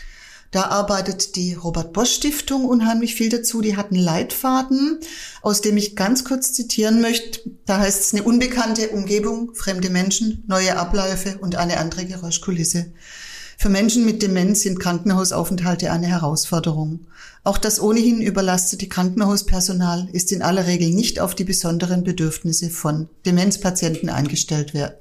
Da 0.54 0.66
arbeitet 0.66 1.36
die 1.36 1.56
Robert 1.56 1.94
Bosch 1.94 2.14
Stiftung 2.14 2.66
unheimlich 2.66 3.16
viel 3.16 3.30
dazu. 3.30 3.60
Die 3.62 3.76
hat 3.76 3.92
einen 3.92 4.00
Leitfaden, 4.00 5.00
aus 5.42 5.62
dem 5.62 5.78
ich 5.78 5.96
ganz 5.96 6.24
kurz 6.24 6.54
zitieren 6.54 7.02
möchte. 7.02 7.40
Da 7.66 7.80
heißt 7.80 8.02
es 8.02 8.14
eine 8.14 8.22
unbekannte 8.22 8.90
Umgebung, 8.90 9.56
fremde 9.56 9.90
Menschen, 9.90 10.44
neue 10.48 10.78
Abläufe 10.78 11.40
und 11.42 11.56
eine 11.56 11.80
andere 11.80 12.06
Geräuschkulisse. 12.06 12.94
Für 13.58 13.70
Menschen 13.70 14.06
mit 14.06 14.22
Demenz 14.22 14.62
sind 14.62 14.80
Krankenhausaufenthalte 14.80 15.92
eine 15.92 16.08
Herausforderung. 16.08 17.08
Auch 17.46 17.58
das 17.58 17.82
ohnehin 17.82 18.22
überlastete 18.22 18.88
Krankenhauspersonal 18.88 20.08
ist 20.14 20.32
in 20.32 20.42
aller 20.42 20.66
Regel 20.66 20.92
nicht 20.92 21.20
auf 21.20 21.36
die 21.36 21.44
besonderen 21.44 22.06
Bedürfnisse 22.06 22.70
von 22.70 23.10
Demenzpatienten 23.26 24.10
eingestellt 24.10 24.74
werden. 24.74 24.96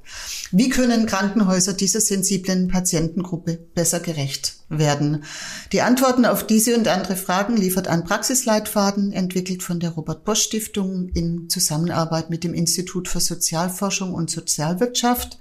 Wie 0.51 0.67
können 0.67 1.05
Krankenhäuser 1.05 1.71
dieser 1.71 2.01
sensiblen 2.01 2.67
Patientengruppe 2.67 3.59
besser 3.73 4.01
gerecht 4.01 4.57
werden? 4.67 5.23
Die 5.71 5.81
Antworten 5.81 6.25
auf 6.25 6.45
diese 6.45 6.75
und 6.75 6.89
andere 6.89 7.15
Fragen 7.15 7.55
liefert 7.55 7.87
ein 7.87 8.03
Praxisleitfaden, 8.03 9.13
entwickelt 9.13 9.63
von 9.63 9.79
der 9.79 9.91
Robert 9.91 10.25
Bosch 10.25 10.43
Stiftung 10.43 11.09
in 11.13 11.49
Zusammenarbeit 11.49 12.29
mit 12.29 12.43
dem 12.43 12.53
Institut 12.53 13.07
für 13.07 13.21
Sozialforschung 13.21 14.13
und 14.13 14.29
Sozialwirtschaft. 14.29 15.37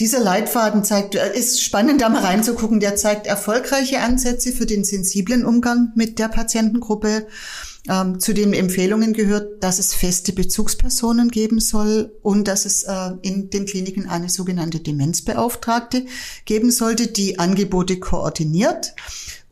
Dieser 0.00 0.20
Leitfaden 0.20 0.84
zeigt, 0.84 1.14
äh, 1.14 1.36
ist 1.36 1.62
spannend, 1.62 2.00
da 2.00 2.08
mal 2.08 2.22
reinzugucken. 2.22 2.80
Der 2.80 2.96
zeigt 2.96 3.26
erfolgreiche 3.26 4.00
Ansätze 4.00 4.52
für 4.52 4.66
den 4.66 4.84
sensiblen 4.84 5.44
Umgang 5.44 5.92
mit 5.94 6.18
der 6.18 6.28
Patientengruppe. 6.28 7.26
Ähm, 7.86 8.18
zu 8.18 8.32
den 8.32 8.54
Empfehlungen 8.54 9.12
gehört, 9.12 9.62
dass 9.62 9.78
es 9.78 9.92
feste 9.92 10.32
Bezugspersonen 10.32 11.28
geben 11.28 11.60
soll 11.60 12.16
und 12.22 12.48
dass 12.48 12.64
es 12.64 12.84
äh, 12.84 13.10
in 13.20 13.50
den 13.50 13.66
Kliniken 13.66 14.08
eine 14.08 14.30
sogenannte 14.30 14.80
Demenzbeauftragte 14.80 16.06
geben 16.46 16.70
sollte, 16.70 17.08
die 17.08 17.38
Angebote 17.38 18.00
koordiniert 18.00 18.94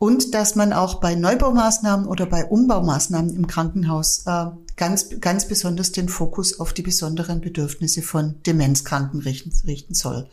und 0.03 0.33
dass 0.33 0.55
man 0.55 0.73
auch 0.73 0.95
bei 0.95 1.15
Neubaumaßnahmen 1.15 2.07
oder 2.07 2.25
bei 2.25 2.43
Umbaumaßnahmen 2.43 3.33
im 3.37 3.47
Krankenhaus 3.47 4.23
äh, 4.25 4.47
ganz, 4.75 5.07
ganz 5.21 5.47
besonders 5.47 5.93
den 5.93 6.09
Fokus 6.09 6.59
auf 6.59 6.73
die 6.73 6.81
besonderen 6.81 7.39
Bedürfnisse 7.39 8.01
von 8.01 8.35
Demenzkranken 8.45 9.21
richten, 9.21 9.53
richten 9.65 9.93
soll. 9.93 10.27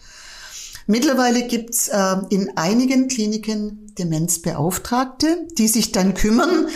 Mittlerweile 0.89 1.47
gibt's 1.47 1.87
äh, 1.87 2.17
in 2.31 2.51
einigen 2.57 3.07
Kliniken 3.07 3.95
Demenzbeauftragte, 3.97 5.47
die 5.57 5.69
sich 5.69 5.93
dann 5.93 6.15
kümmern. 6.15 6.67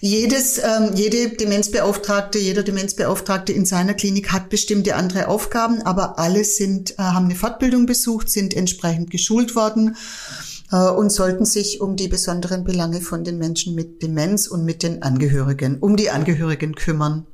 Jedes, 0.00 0.58
ähm, 0.58 0.90
jede 0.94 1.30
Demenzbeauftragte, 1.30 2.38
jeder 2.38 2.62
Demenzbeauftragte 2.62 3.52
in 3.52 3.66
seiner 3.66 3.94
Klinik 3.94 4.30
hat 4.30 4.48
bestimmte 4.48 4.94
andere 4.94 5.26
Aufgaben, 5.26 5.82
aber 5.82 6.20
alle 6.20 6.44
sind, 6.44 6.92
äh, 6.92 7.02
haben 7.02 7.24
eine 7.24 7.34
Fortbildung 7.34 7.86
besucht, 7.86 8.30
sind 8.30 8.54
entsprechend 8.54 9.10
geschult 9.10 9.56
worden 9.56 9.96
äh, 9.96 10.53
und 10.78 11.10
sollten 11.10 11.44
sich 11.44 11.80
um 11.80 11.96
die 11.96 12.08
besonderen 12.08 12.64
Belange 12.64 13.00
von 13.00 13.24
den 13.24 13.38
Menschen 13.38 13.74
mit 13.74 14.02
Demenz 14.02 14.46
und 14.46 14.64
mit 14.64 14.82
den 14.82 15.02
Angehörigen, 15.02 15.78
um 15.80 15.96
die 15.96 16.10
Angehörigen 16.10 16.74
kümmern. 16.74 17.26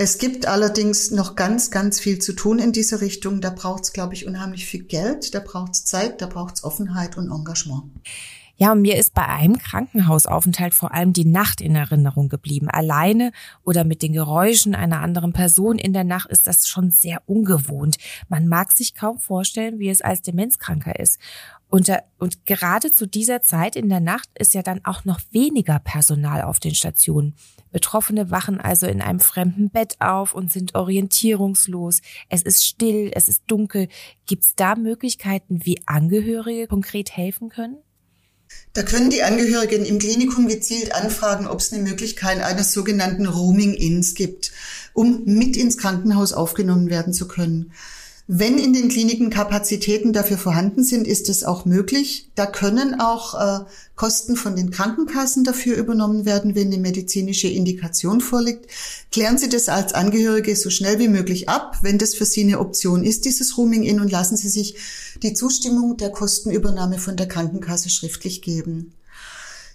Es 0.00 0.18
gibt 0.18 0.46
allerdings 0.46 1.10
noch 1.10 1.34
ganz, 1.34 1.72
ganz 1.72 1.98
viel 1.98 2.20
zu 2.20 2.32
tun 2.32 2.60
in 2.60 2.70
dieser 2.70 3.00
Richtung. 3.00 3.40
Da 3.40 3.50
braucht 3.50 3.82
es, 3.82 3.92
glaube 3.92 4.14
ich, 4.14 4.28
unheimlich 4.28 4.64
viel 4.64 4.84
Geld, 4.84 5.34
da 5.34 5.40
braucht 5.40 5.72
es 5.74 5.84
Zeit, 5.84 6.22
da 6.22 6.26
braucht 6.26 6.54
es 6.54 6.64
Offenheit 6.64 7.16
und 7.16 7.32
Engagement. 7.32 7.90
Ja, 8.60 8.72
und 8.72 8.82
mir 8.82 8.96
ist 8.96 9.14
bei 9.14 9.24
einem 9.24 9.56
Krankenhausaufenthalt 9.56 10.74
vor 10.74 10.92
allem 10.92 11.12
die 11.12 11.24
Nacht 11.24 11.60
in 11.60 11.76
Erinnerung 11.76 12.28
geblieben. 12.28 12.68
Alleine 12.68 13.30
oder 13.62 13.84
mit 13.84 14.02
den 14.02 14.12
Geräuschen 14.12 14.74
einer 14.74 15.00
anderen 15.00 15.32
Person 15.32 15.78
in 15.78 15.92
der 15.92 16.02
Nacht 16.02 16.28
ist 16.28 16.48
das 16.48 16.66
schon 16.66 16.90
sehr 16.90 17.22
ungewohnt. 17.26 17.98
Man 18.28 18.48
mag 18.48 18.72
sich 18.72 18.96
kaum 18.96 19.20
vorstellen, 19.20 19.78
wie 19.78 19.88
es 19.88 20.02
als 20.02 20.22
Demenzkranker 20.22 20.98
ist. 20.98 21.20
Und, 21.68 21.92
und 22.18 22.46
gerade 22.46 22.90
zu 22.90 23.06
dieser 23.06 23.42
Zeit 23.42 23.76
in 23.76 23.88
der 23.88 24.00
Nacht 24.00 24.28
ist 24.36 24.54
ja 24.54 24.62
dann 24.62 24.84
auch 24.84 25.04
noch 25.04 25.20
weniger 25.30 25.78
Personal 25.78 26.42
auf 26.42 26.58
den 26.58 26.74
Stationen. 26.74 27.36
Betroffene 27.70 28.32
wachen 28.32 28.60
also 28.60 28.88
in 28.88 29.00
einem 29.00 29.20
fremden 29.20 29.70
Bett 29.70 30.00
auf 30.00 30.34
und 30.34 30.50
sind 30.50 30.74
orientierungslos. 30.74 32.00
Es 32.28 32.42
ist 32.42 32.66
still, 32.66 33.12
es 33.14 33.28
ist 33.28 33.44
dunkel. 33.46 33.86
Gibt 34.26 34.46
es 34.46 34.56
da 34.56 34.74
Möglichkeiten, 34.74 35.64
wie 35.64 35.80
Angehörige 35.86 36.66
konkret 36.66 37.16
helfen 37.16 37.50
können? 37.50 37.76
Da 38.72 38.82
können 38.82 39.10
die 39.10 39.22
Angehörigen 39.22 39.84
im 39.84 39.98
Klinikum 39.98 40.48
gezielt 40.48 40.94
anfragen, 40.94 41.46
ob 41.46 41.60
es 41.60 41.72
eine 41.72 41.82
Möglichkeit 41.82 42.40
eines 42.40 42.72
sogenannten 42.72 43.26
Roaming-Ins 43.26 44.14
gibt, 44.14 44.52
um 44.92 45.24
mit 45.24 45.56
ins 45.56 45.78
Krankenhaus 45.78 46.32
aufgenommen 46.32 46.90
werden 46.90 47.12
zu 47.12 47.28
können. 47.28 47.72
Wenn 48.30 48.58
in 48.58 48.74
den 48.74 48.90
Kliniken 48.90 49.30
Kapazitäten 49.30 50.12
dafür 50.12 50.36
vorhanden 50.36 50.84
sind, 50.84 51.06
ist 51.08 51.30
es 51.30 51.44
auch 51.44 51.64
möglich. 51.64 52.28
Da 52.34 52.44
können 52.44 53.00
auch 53.00 53.34
äh, 53.34 53.64
Kosten 53.96 54.36
von 54.36 54.54
den 54.54 54.70
Krankenkassen 54.70 55.44
dafür 55.44 55.78
übernommen 55.78 56.26
werden, 56.26 56.54
wenn 56.54 56.66
eine 56.66 56.76
medizinische 56.76 57.48
Indikation 57.48 58.20
vorliegt. 58.20 58.66
Klären 59.12 59.38
Sie 59.38 59.48
das 59.48 59.70
als 59.70 59.94
Angehörige 59.94 60.54
so 60.56 60.68
schnell 60.68 60.98
wie 60.98 61.08
möglich 61.08 61.48
ab, 61.48 61.78
wenn 61.80 61.96
das 61.96 62.14
für 62.14 62.26
Sie 62.26 62.42
eine 62.42 62.58
Option 62.58 63.02
ist, 63.02 63.24
dieses 63.24 63.56
Rooming-In, 63.56 63.98
und 63.98 64.12
lassen 64.12 64.36
Sie 64.36 64.50
sich 64.50 64.76
die 65.22 65.32
Zustimmung 65.32 65.96
der 65.96 66.10
Kostenübernahme 66.10 66.98
von 66.98 67.16
der 67.16 67.28
Krankenkasse 67.28 67.88
schriftlich 67.88 68.42
geben. 68.42 68.92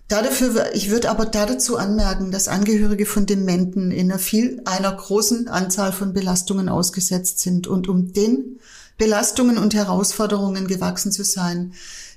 Dafür, 0.08 0.74
ich 0.74 0.90
würde 0.90 1.10
aber 1.10 1.26
dazu 1.26 1.78
anmerken, 1.78 2.32
dass 2.32 2.48
Angehörige 2.48 3.06
von 3.06 3.26
Dementen 3.26 3.92
in 3.92 4.12
einer 4.12 4.20
viel, 4.20 4.62
einer 4.66 4.92
großen 4.92 5.48
Anzahl 5.48 5.92
von 5.92 6.14
Belastungen 6.14 6.70
ausgesetzt 6.70 7.40
sind 7.40 7.68
und 7.68 7.88
um 7.88 8.14
den 8.14 8.60
Belastungen 8.98 9.58
und 9.58 9.74
Herausforderungen 9.74 10.68
gewachsen 10.68 11.12
zu 11.12 11.24
sein, 11.24 11.74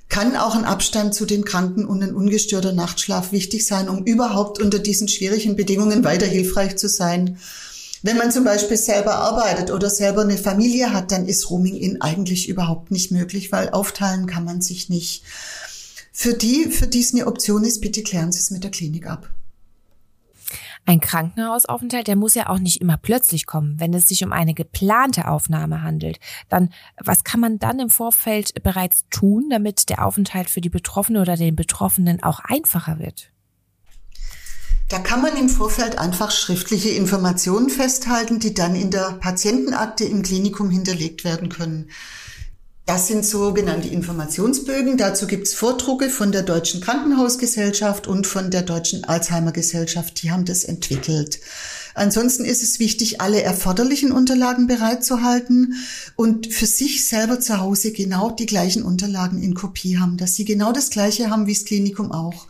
kann 0.09 0.35
auch 0.35 0.55
ein 0.55 0.63
Abstand 0.63 1.13
zu 1.15 1.25
den 1.25 1.43
Kranken 1.43 1.85
und 1.85 2.01
ein 2.01 2.15
ungestörter 2.15 2.71
Nachtschlaf 2.71 3.31
wichtig 3.31 3.65
sein, 3.65 3.89
um 3.89 4.05
überhaupt 4.05 4.61
unter 4.61 4.79
diesen 4.79 5.07
schwierigen 5.07 5.55
Bedingungen 5.55 6.03
weiter 6.03 6.25
hilfreich 6.25 6.77
zu 6.77 6.87
sein. 6.87 7.37
Wenn 8.03 8.17
man 8.17 8.31
zum 8.31 8.43
Beispiel 8.43 8.77
selber 8.77 9.15
arbeitet 9.15 9.71
oder 9.71 9.89
selber 9.89 10.21
eine 10.21 10.37
Familie 10.37 10.93
hat, 10.93 11.11
dann 11.11 11.27
ist 11.27 11.49
Roaming 11.49 11.75
in 11.75 12.01
eigentlich 12.01 12.47
überhaupt 12.47 12.91
nicht 12.91 13.11
möglich, 13.11 13.51
weil 13.51 13.69
aufteilen 13.69 14.27
kann 14.27 14.45
man 14.45 14.61
sich 14.61 14.87
nicht. 14.87 15.23
Für 16.19 16.33
die, 16.33 16.71
für 16.71 16.87
die 16.87 17.01
es 17.01 17.13
eine 17.13 17.27
Option 17.27 17.63
ist, 17.63 17.79
bitte 17.79 18.01
klären 18.01 18.31
Sie 18.31 18.39
es 18.39 18.49
mit 18.49 18.63
der 18.63 18.71
Klinik 18.71 19.05
ab. 19.05 19.29
Ein 20.83 20.99
Krankenhausaufenthalt, 20.99 22.07
der 22.07 22.15
muss 22.15 22.33
ja 22.33 22.49
auch 22.49 22.57
nicht 22.57 22.81
immer 22.81 22.97
plötzlich 22.97 23.45
kommen. 23.45 23.79
Wenn 23.79 23.93
es 23.93 24.07
sich 24.07 24.23
um 24.23 24.31
eine 24.31 24.55
geplante 24.55 25.27
Aufnahme 25.27 25.83
handelt, 25.83 26.17
dann 26.49 26.71
was 26.99 27.23
kann 27.23 27.39
man 27.39 27.59
dann 27.59 27.77
im 27.77 27.91
Vorfeld 27.91 28.63
bereits 28.63 29.05
tun, 29.11 29.51
damit 29.51 29.89
der 29.89 30.03
Aufenthalt 30.03 30.49
für 30.49 30.59
die 30.59 30.71
Betroffene 30.71 31.21
oder 31.21 31.37
den 31.37 31.55
Betroffenen 31.55 32.23
auch 32.23 32.39
einfacher 32.39 32.97
wird? 32.97 33.31
Da 34.89 34.97
kann 34.97 35.21
man 35.21 35.37
im 35.37 35.49
Vorfeld 35.49 35.99
einfach 35.99 36.31
schriftliche 36.31 36.89
Informationen 36.89 37.69
festhalten, 37.69 38.39
die 38.39 38.55
dann 38.55 38.73
in 38.73 38.89
der 38.89 39.19
Patientenakte 39.19 40.05
im 40.05 40.23
Klinikum 40.23 40.71
hinterlegt 40.71 41.23
werden 41.23 41.49
können. 41.49 41.91
Das 42.87 43.07
sind 43.07 43.25
sogenannte 43.25 43.89
Informationsbögen. 43.89 44.95
Dazu 44.95 45.27
gibt 45.27 45.47
es 45.47 45.53
Vordrucke 45.53 46.09
von 46.09 46.31
der 46.31 46.41
Deutschen 46.41 46.79
Krankenhausgesellschaft 46.79 48.07
und 48.07 48.25
von 48.25 48.49
der 48.49 48.61
Deutschen 48.61 49.03
Alzheimer 49.03 49.51
Gesellschaft. 49.51 50.23
Die 50.23 50.31
haben 50.31 50.45
das 50.45 50.63
entwickelt. 50.63 51.41
Ansonsten 51.95 52.45
ist 52.45 52.63
es 52.63 52.79
wichtig, 52.79 53.19
alle 53.19 53.41
erforderlichen 53.41 54.13
Unterlagen 54.13 54.67
bereitzuhalten 54.67 55.73
und 56.15 56.53
für 56.53 56.65
sich 56.65 57.05
selber 57.05 57.41
zu 57.41 57.59
Hause 57.59 57.91
genau 57.91 58.31
die 58.31 58.45
gleichen 58.45 58.83
Unterlagen 58.83 59.43
in 59.43 59.53
Kopie 59.53 59.97
haben, 59.97 60.15
dass 60.15 60.35
sie 60.35 60.45
genau 60.45 60.71
das 60.71 60.89
Gleiche 60.89 61.29
haben 61.29 61.45
wie 61.45 61.55
das 61.55 61.65
Klinikum 61.65 62.13
auch. 62.13 62.47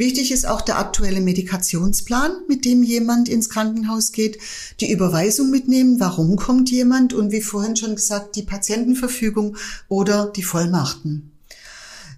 Wichtig 0.00 0.32
ist 0.32 0.48
auch 0.48 0.62
der 0.62 0.78
aktuelle 0.78 1.20
Medikationsplan, 1.20 2.32
mit 2.48 2.64
dem 2.64 2.82
jemand 2.82 3.28
ins 3.28 3.50
Krankenhaus 3.50 4.12
geht, 4.12 4.38
die 4.80 4.90
Überweisung 4.90 5.50
mitnehmen, 5.50 6.00
warum 6.00 6.36
kommt 6.36 6.70
jemand 6.70 7.12
und 7.12 7.32
wie 7.32 7.42
vorhin 7.42 7.76
schon 7.76 7.96
gesagt, 7.96 8.34
die 8.34 8.42
Patientenverfügung 8.42 9.58
oder 9.88 10.32
die 10.34 10.42
Vollmachten. 10.42 11.32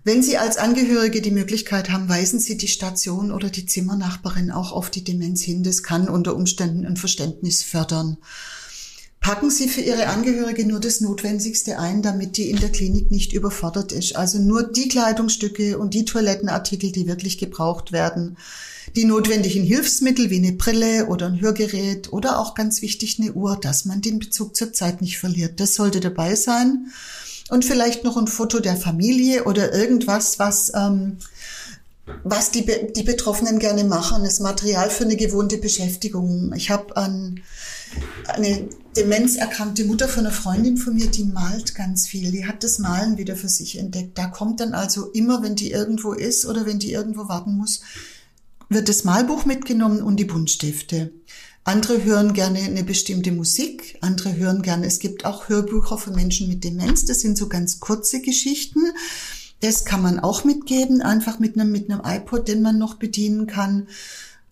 Wenn 0.04 0.22
Sie 0.22 0.38
als 0.38 0.58
Angehörige 0.58 1.20
die 1.20 1.32
Möglichkeit 1.32 1.90
haben, 1.90 2.08
weisen 2.08 2.38
Sie 2.38 2.56
die 2.56 2.68
Station 2.68 3.32
oder 3.32 3.50
die 3.50 3.66
Zimmernachbarin 3.66 4.52
auch 4.52 4.70
auf 4.70 4.88
die 4.88 5.02
Demenz 5.02 5.42
hin. 5.42 5.64
Das 5.64 5.82
kann 5.82 6.08
unter 6.08 6.36
Umständen 6.36 6.86
ein 6.86 6.96
Verständnis 6.96 7.64
fördern. 7.64 8.16
Packen 9.22 9.50
Sie 9.50 9.68
für 9.68 9.80
Ihre 9.80 10.08
Angehörige 10.08 10.66
nur 10.66 10.80
das 10.80 11.00
Notwendigste 11.00 11.78
ein, 11.78 12.02
damit 12.02 12.36
die 12.36 12.50
in 12.50 12.58
der 12.58 12.72
Klinik 12.72 13.12
nicht 13.12 13.32
überfordert 13.32 13.92
ist. 13.92 14.16
Also 14.16 14.40
nur 14.40 14.64
die 14.64 14.88
Kleidungsstücke 14.88 15.78
und 15.78 15.94
die 15.94 16.04
Toilettenartikel, 16.04 16.90
die 16.90 17.06
wirklich 17.06 17.38
gebraucht 17.38 17.92
werden. 17.92 18.36
Die 18.96 19.04
notwendigen 19.04 19.62
Hilfsmittel 19.62 20.28
wie 20.30 20.38
eine 20.38 20.52
Brille 20.52 21.06
oder 21.06 21.26
ein 21.26 21.40
Hörgerät 21.40 22.12
oder 22.12 22.40
auch 22.40 22.54
ganz 22.54 22.82
wichtig 22.82 23.20
eine 23.20 23.32
Uhr, 23.32 23.56
dass 23.56 23.84
man 23.84 24.00
den 24.00 24.18
Bezug 24.18 24.56
zur 24.56 24.72
Zeit 24.72 25.00
nicht 25.00 25.18
verliert. 25.18 25.60
Das 25.60 25.76
sollte 25.76 26.00
dabei 26.00 26.34
sein. 26.34 26.88
Und 27.48 27.64
vielleicht 27.64 28.02
noch 28.02 28.16
ein 28.16 28.26
Foto 28.26 28.58
der 28.58 28.76
Familie 28.76 29.44
oder 29.44 29.72
irgendwas, 29.72 30.40
was 30.40 30.72
ähm, 30.74 31.18
was 32.24 32.50
die, 32.50 32.66
die 32.96 33.04
Betroffenen 33.04 33.60
gerne 33.60 33.84
machen, 33.84 34.24
das 34.24 34.40
Material 34.40 34.90
für 34.90 35.04
eine 35.04 35.14
gewohnte 35.16 35.58
Beschäftigung. 35.58 36.52
Ich 36.54 36.70
habe 36.70 36.96
an 36.96 37.40
eine 38.26 38.68
demenzerkrankte 38.96 39.84
Mutter 39.84 40.08
von 40.08 40.26
einer 40.26 40.34
Freundin 40.34 40.76
von 40.76 40.94
mir, 40.94 41.06
die 41.06 41.24
malt 41.24 41.74
ganz 41.74 42.06
viel. 42.06 42.30
Die 42.30 42.46
hat 42.46 42.62
das 42.62 42.78
Malen 42.78 43.16
wieder 43.16 43.36
für 43.36 43.48
sich 43.48 43.78
entdeckt. 43.78 44.18
Da 44.18 44.26
kommt 44.26 44.60
dann 44.60 44.74
also 44.74 45.06
immer, 45.12 45.42
wenn 45.42 45.56
die 45.56 45.70
irgendwo 45.70 46.12
ist 46.12 46.46
oder 46.46 46.66
wenn 46.66 46.78
die 46.78 46.92
irgendwo 46.92 47.28
warten 47.28 47.56
muss, 47.56 47.80
wird 48.68 48.88
das 48.88 49.04
Malbuch 49.04 49.44
mitgenommen 49.44 50.02
und 50.02 50.16
die 50.16 50.24
Buntstifte. 50.24 51.12
Andere 51.64 52.02
hören 52.02 52.32
gerne 52.32 52.58
eine 52.58 52.82
bestimmte 52.82 53.30
Musik, 53.30 53.96
andere 54.00 54.36
hören 54.36 54.62
gerne, 54.62 54.86
es 54.86 54.98
gibt 54.98 55.24
auch 55.24 55.48
Hörbücher 55.48 55.96
für 55.96 56.10
Menschen 56.10 56.48
mit 56.48 56.64
Demenz, 56.64 57.04
das 57.04 57.20
sind 57.20 57.38
so 57.38 57.48
ganz 57.48 57.78
kurze 57.78 58.20
Geschichten. 58.20 58.80
Das 59.60 59.84
kann 59.84 60.02
man 60.02 60.18
auch 60.18 60.42
mitgeben, 60.42 61.02
einfach 61.02 61.38
mit 61.38 61.56
einem, 61.56 61.70
mit 61.70 61.88
einem 61.88 62.02
iPod, 62.04 62.48
den 62.48 62.62
man 62.62 62.78
noch 62.78 62.94
bedienen 62.94 63.46
kann. 63.46 63.86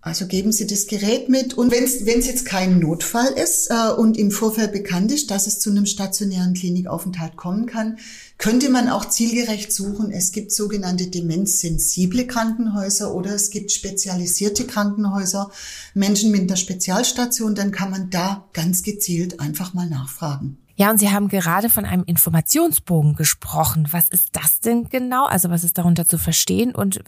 Also 0.02 0.26
geben 0.26 0.50
Sie 0.50 0.66
das 0.66 0.87
Gerät 0.87 1.28
mit 1.28 1.52
und 1.52 1.71
wenn 1.71 1.85
es 1.85 2.26
jetzt 2.26 2.47
kein 2.47 2.78
Notfall 2.78 3.26
ist 3.33 3.69
äh, 3.71 3.92
und 3.92 4.16
im 4.16 4.30
Vorfeld 4.30 4.73
bekannt 4.73 5.12
ist, 5.12 5.30
dass 5.30 5.47
es 5.47 5.61
zu 5.61 5.69
einem 5.69 5.85
stationären 5.85 6.54
Klinikaufenthalt 6.54 7.37
kommen 7.37 7.66
kann, 7.66 7.99
könnte 8.38 8.71
man 8.71 8.88
auch 8.88 9.04
zielgerecht 9.04 9.71
suchen. 9.71 10.11
Es 10.11 10.33
gibt 10.33 10.52
sogenannte 10.52 11.09
demenzsensible 11.09 12.26
Krankenhäuser 12.26 13.14
oder 13.14 13.35
es 13.35 13.50
gibt 13.50 13.73
spezialisierte 13.73 14.66
Krankenhäuser, 14.66 15.50
Menschen 15.92 16.30
mit 16.30 16.42
einer 16.42 16.57
Spezialstation, 16.57 17.54
dann 17.54 17.71
kann 17.71 17.90
man 17.90 18.09
da 18.09 18.49
ganz 18.54 18.83
gezielt 18.83 19.38
einfach 19.38 19.75
mal 19.75 19.86
nachfragen. 19.86 20.56
Ja, 20.76 20.91
und 20.91 20.97
Sie 20.97 21.10
haben 21.10 21.28
gerade 21.28 21.69
von 21.69 21.84
einem 21.84 22.04
Informationsbogen 22.04 23.17
gesprochen. 23.17 23.89
Was 23.91 24.08
ist 24.08 24.30
das 24.32 24.60
denn 24.60 24.89
genau? 24.89 25.26
Also 25.26 25.50
was 25.50 25.63
ist 25.63 25.76
darunter 25.76 26.06
zu 26.06 26.17
verstehen 26.17 26.75
und 26.75 27.00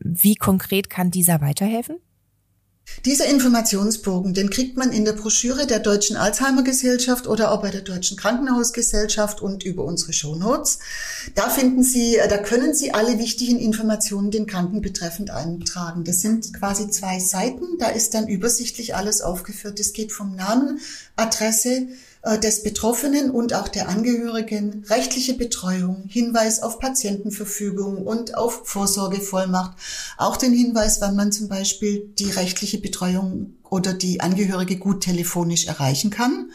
wie 0.00 0.34
konkret 0.34 0.90
kann 0.90 1.12
dieser 1.12 1.40
weiterhelfen? 1.40 1.98
Dieser 3.04 3.26
Informationsbogen, 3.26 4.34
den 4.34 4.50
kriegt 4.50 4.76
man 4.76 4.92
in 4.92 5.04
der 5.04 5.12
Broschüre 5.12 5.66
der 5.66 5.78
Deutschen 5.78 6.16
Alzheimer 6.16 6.62
Gesellschaft 6.62 7.26
oder 7.26 7.52
auch 7.52 7.62
bei 7.62 7.70
der 7.70 7.82
Deutschen 7.82 8.16
Krankenhausgesellschaft 8.16 9.40
und 9.40 9.62
über 9.62 9.84
unsere 9.84 10.12
Shownotes. 10.12 10.78
Da 11.34 11.48
finden 11.48 11.84
Sie, 11.84 12.16
äh, 12.16 12.28
da 12.28 12.38
können 12.38 12.74
Sie 12.74 12.92
alle 12.92 13.18
wichtigen 13.18 13.58
Informationen 13.58 14.30
den 14.30 14.46
Kranken 14.46 14.80
betreffend 14.80 15.30
eintragen. 15.30 16.04
Das 16.04 16.20
sind 16.20 16.52
quasi 16.54 16.90
zwei 16.90 17.20
Seiten. 17.20 17.78
Da 17.78 17.88
ist 17.88 18.14
dann 18.14 18.26
übersichtlich 18.26 18.96
alles 18.96 19.20
aufgeführt. 19.20 19.78
Es 19.78 19.92
geht 19.92 20.12
vom 20.12 20.34
Namen, 20.34 20.80
Adresse, 21.14 21.88
des 22.42 22.62
Betroffenen 22.62 23.30
und 23.30 23.54
auch 23.54 23.68
der 23.68 23.88
Angehörigen, 23.88 24.84
rechtliche 24.88 25.34
Betreuung, 25.34 26.04
Hinweis 26.08 26.62
auf 26.62 26.78
Patientenverfügung 26.78 28.04
und 28.06 28.36
auf 28.36 28.62
Vorsorgevollmacht, 28.64 29.72
auch 30.16 30.36
den 30.36 30.52
Hinweis, 30.52 31.00
wann 31.00 31.16
man 31.16 31.32
zum 31.32 31.48
Beispiel 31.48 32.10
die 32.18 32.30
rechtliche 32.30 32.78
Betreuung 32.78 33.54
oder 33.70 33.94
die 33.94 34.20
Angehörige 34.20 34.78
gut 34.78 35.02
telefonisch 35.04 35.66
erreichen 35.66 36.10
kann. 36.10 36.50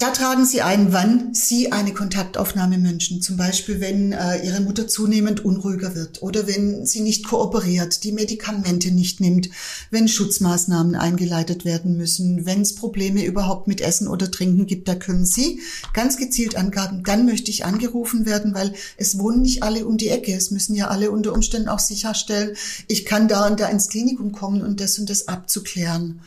Da 0.00 0.10
tragen 0.10 0.46
Sie 0.46 0.62
ein, 0.62 0.92
wann 0.92 1.34
Sie 1.34 1.72
eine 1.72 1.92
Kontaktaufnahme 1.92 2.80
wünschen. 2.84 3.20
Zum 3.20 3.36
Beispiel, 3.36 3.80
wenn 3.80 4.12
äh, 4.12 4.46
Ihre 4.46 4.60
Mutter 4.60 4.86
zunehmend 4.86 5.44
unruhiger 5.44 5.96
wird 5.96 6.22
oder 6.22 6.46
wenn 6.46 6.86
sie 6.86 7.00
nicht 7.00 7.26
kooperiert, 7.26 8.04
die 8.04 8.12
Medikamente 8.12 8.92
nicht 8.92 9.20
nimmt, 9.20 9.50
wenn 9.90 10.06
Schutzmaßnahmen 10.06 10.94
eingeleitet 10.94 11.64
werden 11.64 11.96
müssen, 11.96 12.46
wenn 12.46 12.60
es 12.60 12.76
Probleme 12.76 13.24
überhaupt 13.24 13.66
mit 13.66 13.80
Essen 13.80 14.06
oder 14.06 14.30
Trinken 14.30 14.66
gibt, 14.66 14.86
da 14.86 14.94
können 14.94 15.26
Sie 15.26 15.60
ganz 15.94 16.16
gezielt 16.16 16.54
angaben, 16.54 17.02
dann 17.02 17.26
möchte 17.26 17.50
ich 17.50 17.64
angerufen 17.64 18.24
werden, 18.24 18.54
weil 18.54 18.74
es 18.98 19.18
wohnen 19.18 19.42
nicht 19.42 19.64
alle 19.64 19.84
um 19.84 19.96
die 19.96 20.10
Ecke. 20.10 20.32
Es 20.32 20.52
müssen 20.52 20.76
ja 20.76 20.86
alle 20.86 21.10
unter 21.10 21.32
Umständen 21.32 21.68
auch 21.68 21.80
sicherstellen, 21.80 22.56
ich 22.86 23.04
kann 23.04 23.26
da 23.26 23.48
und 23.48 23.58
da 23.58 23.66
ins 23.66 23.88
Klinikum 23.88 24.30
kommen 24.30 24.62
und 24.62 24.78
das 24.78 24.96
und 25.00 25.10
das 25.10 25.26
abzuklären. 25.26 26.20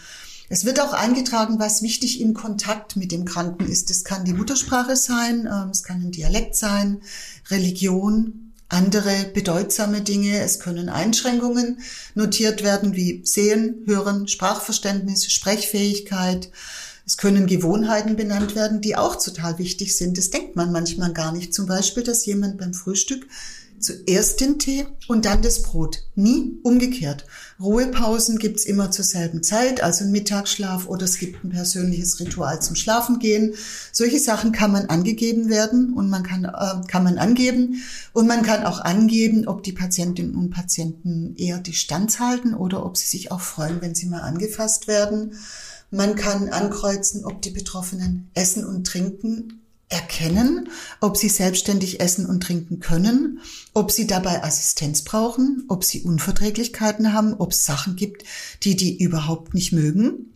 Es 0.51 0.65
wird 0.65 0.81
auch 0.81 0.91
eingetragen, 0.91 1.59
was 1.59 1.81
wichtig 1.81 2.19
im 2.19 2.33
Kontakt 2.33 2.97
mit 2.97 3.13
dem 3.13 3.23
Kranken 3.23 3.65
ist. 3.65 3.89
Es 3.89 4.03
kann 4.03 4.25
die 4.25 4.33
Muttersprache 4.33 4.97
sein, 4.97 5.47
ähm, 5.49 5.69
es 5.69 5.81
kann 5.81 6.01
ein 6.01 6.11
Dialekt 6.11 6.57
sein, 6.57 7.01
Religion, 7.49 8.51
andere 8.67 9.31
bedeutsame 9.33 10.01
Dinge. 10.01 10.41
Es 10.41 10.59
können 10.59 10.89
Einschränkungen 10.89 11.79
notiert 12.15 12.63
werden 12.63 12.97
wie 12.97 13.21
Sehen, 13.23 13.83
Hören, 13.85 14.27
Sprachverständnis, 14.27 15.31
Sprechfähigkeit. 15.31 16.51
Es 17.05 17.15
können 17.15 17.47
Gewohnheiten 17.47 18.17
benannt 18.17 18.53
werden, 18.53 18.81
die 18.81 18.97
auch 18.97 19.15
total 19.15 19.57
wichtig 19.57 19.95
sind. 19.95 20.17
Das 20.17 20.31
denkt 20.31 20.57
man 20.57 20.73
manchmal 20.73 21.13
gar 21.13 21.31
nicht. 21.31 21.53
Zum 21.53 21.65
Beispiel, 21.65 22.03
dass 22.03 22.25
jemand 22.25 22.57
beim 22.57 22.73
Frühstück 22.73 23.25
zuerst 23.81 24.39
den 24.41 24.59
Tee 24.59 24.85
und 25.07 25.25
dann 25.25 25.41
das 25.41 25.63
Brot. 25.63 26.03
Nie 26.15 26.59
umgekehrt. 26.63 27.25
Ruhepausen 27.61 28.39
gibt's 28.39 28.65
immer 28.65 28.91
zur 28.91 29.05
selben 29.05 29.43
Zeit, 29.43 29.83
also 29.83 30.03
ein 30.03 30.11
Mittagsschlaf 30.11 30.87
oder 30.87 31.05
es 31.05 31.19
gibt 31.19 31.43
ein 31.43 31.49
persönliches 31.49 32.19
Ritual 32.19 32.61
zum 32.61 32.75
Schlafengehen. 32.75 33.53
Solche 33.91 34.19
Sachen 34.19 34.51
kann 34.51 34.71
man 34.71 34.87
angegeben 34.87 35.49
werden 35.49 35.93
und 35.93 36.09
man 36.09 36.23
kann, 36.23 36.45
äh, 36.45 36.87
kann 36.87 37.03
man 37.03 37.17
angeben 37.17 37.83
und 38.13 38.27
man 38.27 38.41
kann 38.41 38.65
auch 38.65 38.79
angeben, 38.79 39.47
ob 39.47 39.63
die 39.63 39.73
Patientinnen 39.73 40.35
und 40.35 40.49
Patienten 40.49 41.35
eher 41.35 41.59
Distanz 41.59 42.19
halten 42.19 42.53
oder 42.53 42.85
ob 42.85 42.97
sie 42.97 43.07
sich 43.07 43.31
auch 43.31 43.41
freuen, 43.41 43.81
wenn 43.81 43.95
sie 43.95 44.07
mal 44.07 44.21
angefasst 44.21 44.87
werden. 44.87 45.33
Man 45.91 46.15
kann 46.15 46.49
ankreuzen, 46.49 47.25
ob 47.25 47.41
die 47.41 47.51
Betroffenen 47.51 48.31
essen 48.33 48.65
und 48.65 48.87
trinken 48.87 49.61
erkennen, 49.91 50.69
ob 50.99 51.17
sie 51.17 51.29
selbstständig 51.29 51.99
essen 51.99 52.25
und 52.25 52.41
trinken 52.41 52.79
können, 52.79 53.39
ob 53.73 53.91
sie 53.91 54.07
dabei 54.07 54.43
Assistenz 54.43 55.03
brauchen, 55.03 55.65
ob 55.67 55.83
sie 55.83 56.01
Unverträglichkeiten 56.01 57.13
haben, 57.13 57.33
ob 57.33 57.51
es 57.51 57.65
Sachen 57.65 57.95
gibt, 57.95 58.23
die 58.63 58.75
die 58.75 58.97
überhaupt 59.01 59.53
nicht 59.53 59.73
mögen. 59.73 60.33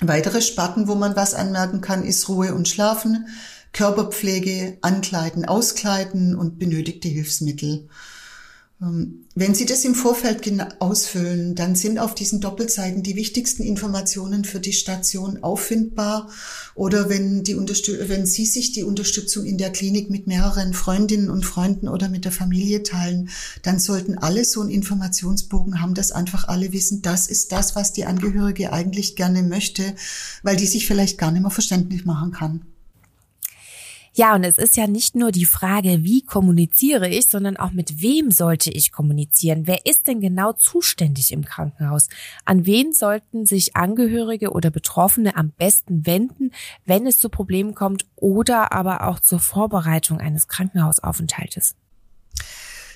Weitere 0.00 0.40
Sparten, 0.40 0.88
wo 0.88 0.94
man 0.94 1.16
was 1.16 1.34
anmerken 1.34 1.80
kann, 1.80 2.04
ist 2.04 2.28
Ruhe 2.28 2.54
und 2.54 2.68
Schlafen, 2.68 3.26
Körperpflege, 3.72 4.78
Ankleiden, 4.80 5.44
Auskleiden 5.44 6.34
und 6.36 6.58
benötigte 6.58 7.08
Hilfsmittel. 7.08 7.88
Ähm, 8.80 9.26
wenn 9.34 9.54
Sie 9.54 9.66
das 9.66 9.84
im 9.84 9.94
Vorfeld 9.94 10.42
ausfüllen, 10.80 11.54
dann 11.54 11.74
sind 11.74 11.98
auf 11.98 12.14
diesen 12.14 12.40
Doppelseiten 12.40 13.02
die 13.02 13.16
wichtigsten 13.16 13.62
Informationen 13.62 14.44
für 14.44 14.60
die 14.60 14.72
Station 14.72 15.42
auffindbar. 15.42 16.30
Oder 16.74 17.08
wenn, 17.08 17.42
die 17.42 17.56
wenn 17.56 18.26
Sie 18.26 18.46
sich 18.46 18.72
die 18.72 18.84
Unterstützung 18.84 19.44
in 19.44 19.58
der 19.58 19.70
Klinik 19.70 20.10
mit 20.10 20.26
mehreren 20.26 20.74
Freundinnen 20.74 21.30
und 21.30 21.44
Freunden 21.44 21.88
oder 21.88 22.08
mit 22.08 22.24
der 22.24 22.32
Familie 22.32 22.82
teilen, 22.82 23.30
dann 23.62 23.80
sollten 23.80 24.18
alle 24.18 24.44
so 24.44 24.60
einen 24.60 24.70
Informationsbogen 24.70 25.80
haben, 25.80 25.94
dass 25.94 26.12
einfach 26.12 26.46
alle 26.46 26.72
wissen, 26.72 27.02
das 27.02 27.26
ist 27.26 27.52
das, 27.52 27.74
was 27.74 27.92
die 27.92 28.06
Angehörige 28.06 28.72
eigentlich 28.72 29.16
gerne 29.16 29.42
möchte, 29.42 29.94
weil 30.42 30.56
die 30.56 30.66
sich 30.66 30.86
vielleicht 30.86 31.18
gar 31.18 31.32
nicht 31.32 31.42
mehr 31.42 31.50
verständlich 31.50 32.04
machen 32.04 32.32
kann. 32.32 32.62
Ja, 34.18 34.34
und 34.34 34.42
es 34.42 34.58
ist 34.58 34.76
ja 34.76 34.88
nicht 34.88 35.14
nur 35.14 35.30
die 35.30 35.44
Frage, 35.44 36.02
wie 36.02 36.24
kommuniziere 36.24 37.08
ich, 37.08 37.28
sondern 37.28 37.56
auch 37.56 37.70
mit 37.70 38.02
wem 38.02 38.32
sollte 38.32 38.68
ich 38.68 38.90
kommunizieren? 38.90 39.68
Wer 39.68 39.86
ist 39.86 40.08
denn 40.08 40.20
genau 40.20 40.52
zuständig 40.54 41.30
im 41.30 41.44
Krankenhaus? 41.44 42.08
An 42.44 42.66
wen 42.66 42.92
sollten 42.92 43.46
sich 43.46 43.76
Angehörige 43.76 44.50
oder 44.50 44.70
Betroffene 44.70 45.36
am 45.36 45.50
besten 45.50 46.04
wenden, 46.04 46.50
wenn 46.84 47.06
es 47.06 47.20
zu 47.20 47.28
Problemen 47.28 47.76
kommt 47.76 48.06
oder 48.16 48.72
aber 48.72 49.06
auch 49.06 49.20
zur 49.20 49.38
Vorbereitung 49.38 50.18
eines 50.18 50.48
Krankenhausaufenthaltes? 50.48 51.76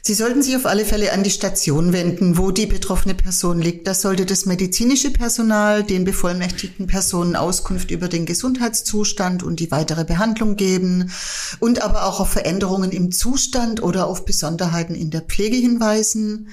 Sie 0.04 0.14
sollten 0.14 0.42
sich 0.42 0.56
auf 0.56 0.66
alle 0.66 0.84
Fälle 0.84 1.12
an 1.12 1.22
die 1.22 1.30
Station 1.30 1.92
wenden, 1.92 2.36
wo 2.36 2.50
die 2.50 2.66
betroffene 2.66 3.14
Person 3.14 3.62
liegt. 3.62 3.86
Das 3.86 4.00
sollte 4.00 4.26
das 4.26 4.46
medizinische 4.46 5.12
Personal 5.12 5.84
den 5.84 6.02
bevollmächtigten 6.02 6.88
Personen 6.88 7.36
Auskunft 7.36 7.92
über 7.92 8.08
den 8.08 8.26
Gesundheitszustand 8.26 9.44
und 9.44 9.60
die 9.60 9.70
weitere 9.70 10.04
Behandlung 10.04 10.56
geben 10.56 11.12
und 11.60 11.82
aber 11.82 12.06
auch 12.06 12.18
auf 12.18 12.30
Veränderungen 12.30 12.90
im 12.90 13.12
Zustand 13.12 13.80
oder 13.80 14.08
auf 14.08 14.24
Besonderheiten 14.24 14.96
in 14.96 15.10
der 15.10 15.20
Pflege 15.20 15.56
hinweisen. 15.56 16.48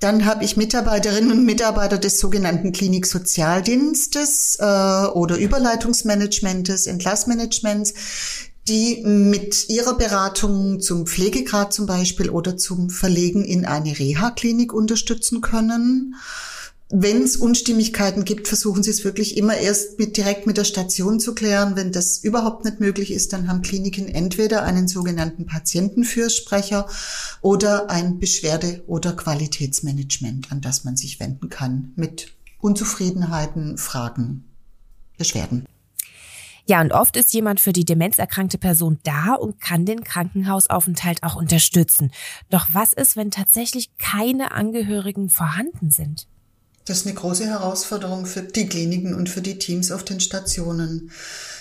Dann 0.00 0.26
habe 0.26 0.44
ich 0.44 0.56
Mitarbeiterinnen 0.56 1.32
und 1.32 1.44
Mitarbeiter 1.44 1.98
des 1.98 2.20
sogenannten 2.20 2.70
Kliniksozialdienstes 2.70 4.56
äh, 4.60 4.64
oder 4.64 5.36
Überleitungsmanagementes, 5.36 6.86
Entlassmanagements, 6.86 7.94
die 8.68 9.02
mit 9.04 9.68
ihrer 9.68 9.96
Beratung 9.96 10.80
zum 10.80 11.06
Pflegegrad 11.06 11.72
zum 11.72 11.86
Beispiel 11.86 12.30
oder 12.30 12.56
zum 12.56 12.90
Verlegen 12.90 13.44
in 13.44 13.64
eine 13.64 13.98
Reha-Klinik 13.98 14.72
unterstützen 14.72 15.40
können. 15.40 16.14
Wenn 16.90 17.22
es 17.22 17.36
Unstimmigkeiten 17.36 18.24
gibt, 18.24 18.48
versuchen 18.48 18.82
Sie 18.82 18.90
es 18.90 19.04
wirklich 19.04 19.36
immer 19.36 19.58
erst 19.58 19.98
mit, 19.98 20.16
direkt 20.16 20.46
mit 20.46 20.56
der 20.56 20.64
Station 20.64 21.20
zu 21.20 21.34
klären. 21.34 21.76
Wenn 21.76 21.92
das 21.92 22.18
überhaupt 22.18 22.64
nicht 22.64 22.80
möglich 22.80 23.12
ist, 23.12 23.34
dann 23.34 23.46
haben 23.46 23.60
Kliniken 23.60 24.08
entweder 24.08 24.62
einen 24.62 24.88
sogenannten 24.88 25.44
Patientenfürsprecher 25.44 26.88
oder 27.42 27.90
ein 27.90 28.18
Beschwerde- 28.18 28.82
oder 28.86 29.12
Qualitätsmanagement, 29.12 30.50
an 30.50 30.62
das 30.62 30.84
man 30.84 30.96
sich 30.96 31.20
wenden 31.20 31.50
kann 31.50 31.92
mit 31.96 32.32
Unzufriedenheiten, 32.58 33.76
Fragen, 33.76 34.44
Beschwerden. 35.18 35.66
Ja, 36.68 36.82
und 36.82 36.92
oft 36.92 37.16
ist 37.16 37.32
jemand 37.32 37.60
für 37.60 37.72
die 37.72 37.86
demenzerkrankte 37.86 38.58
Person 38.58 38.98
da 39.02 39.32
und 39.32 39.58
kann 39.58 39.86
den 39.86 40.04
Krankenhausaufenthalt 40.04 41.22
auch 41.22 41.34
unterstützen. 41.34 42.10
Doch 42.50 42.66
was 42.72 42.92
ist, 42.92 43.16
wenn 43.16 43.30
tatsächlich 43.30 43.96
keine 43.96 44.52
Angehörigen 44.52 45.30
vorhanden 45.30 45.90
sind? 45.90 46.26
Das 46.84 46.98
ist 46.98 47.06
eine 47.06 47.14
große 47.14 47.46
Herausforderung 47.46 48.26
für 48.26 48.42
die 48.42 48.66
Kliniken 48.66 49.14
und 49.14 49.30
für 49.30 49.40
die 49.40 49.58
Teams 49.58 49.90
auf 49.90 50.04
den 50.04 50.20
Stationen. 50.20 51.10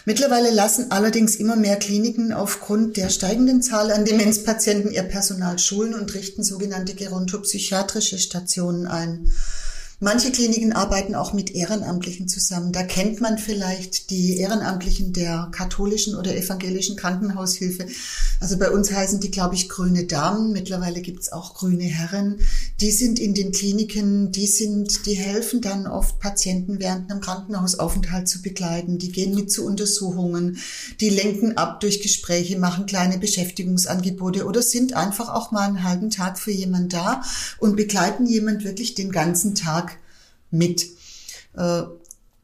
Mittlerweile 0.06 0.52
lassen 0.52 0.92
allerdings 0.92 1.36
immer 1.36 1.56
mehr 1.56 1.78
Kliniken 1.78 2.34
aufgrund 2.34 2.98
der 2.98 3.10
steigenden 3.10 3.62
Zahl 3.62 3.92
an 3.92 4.04
Demenzpatienten 4.04 4.92
ihr 4.92 5.04
Personal 5.04 5.58
schulen 5.58 5.94
und 5.94 6.14
richten 6.16 6.44
sogenannte 6.44 6.96
gerontopsychiatrische 6.96 8.20
Stationen 8.20 8.88
ein. 8.88 9.32
Manche 10.00 10.32
Kliniken 10.32 10.74
arbeiten 10.74 11.16
auch 11.16 11.34
mit 11.34 11.56
Ehrenamtlichen 11.56 12.28
zusammen. 12.28 12.72
Da 12.72 12.84
kennt 12.84 13.20
man 13.20 13.40
vielleicht 13.40 14.12
die 14.12 14.38
Ehrenamtlichen 14.38 15.12
der 15.12 15.50
katholischen 15.52 16.14
oder 16.14 16.38
evangelischen 16.38 16.96
Krankenhaushilfe. 16.96 17.88
Also 18.40 18.60
bei 18.60 18.70
uns 18.70 18.92
heißen 18.92 19.20
die, 19.20 19.32
glaube 19.32 19.56
ich, 19.56 19.70
grüne 19.70 20.06
Damen. 20.06 20.52
Mittlerweile 20.52 21.02
gibt 21.02 21.24
es 21.24 21.32
auch 21.32 21.56
grüne 21.56 21.86
Herren. 21.86 22.38
Die 22.80 22.92
sind 22.92 23.18
in 23.18 23.34
den 23.34 23.52
Kliniken, 23.52 24.32
die 24.32 24.46
sind, 24.46 25.08
die 25.08 25.16
helfen 25.16 25.62
dann 25.62 25.88
oft 25.88 26.20
Patienten 26.20 26.80
während 26.80 27.10
einem 27.10 27.20
Krankenhausaufenthalt 27.20 28.28
zu 28.28 28.44
begleiten. 28.44 29.00
Die 29.00 29.12
gehen 29.12 29.34
mit 29.34 29.52
zu 29.52 29.66
Untersuchungen, 29.66 30.60
die 31.02 31.10
lenken 31.10 31.58
ab 31.58 31.80
durch 31.80 32.02
Gespräche, 32.02 32.60
machen 32.60 32.86
kleine 32.86 33.18
Beschäftigungsangebote 33.18 34.46
oder 34.46 34.62
sind 34.62 34.94
einfach 34.94 35.30
auch 35.30 35.50
mal 35.50 35.68
einen 35.68 35.84
halben 35.84 36.12
Tag 36.12 36.38
für 36.38 36.52
jemand 36.52 36.94
da 36.94 37.24
und 37.58 37.76
begleiten 37.76 38.28
jemand 38.28 38.64
wirklich 38.64 38.94
den 38.94 39.12
ganzen 39.12 39.56
Tag 39.56 39.87
mit. 40.52 40.86
Äh, 41.56 41.84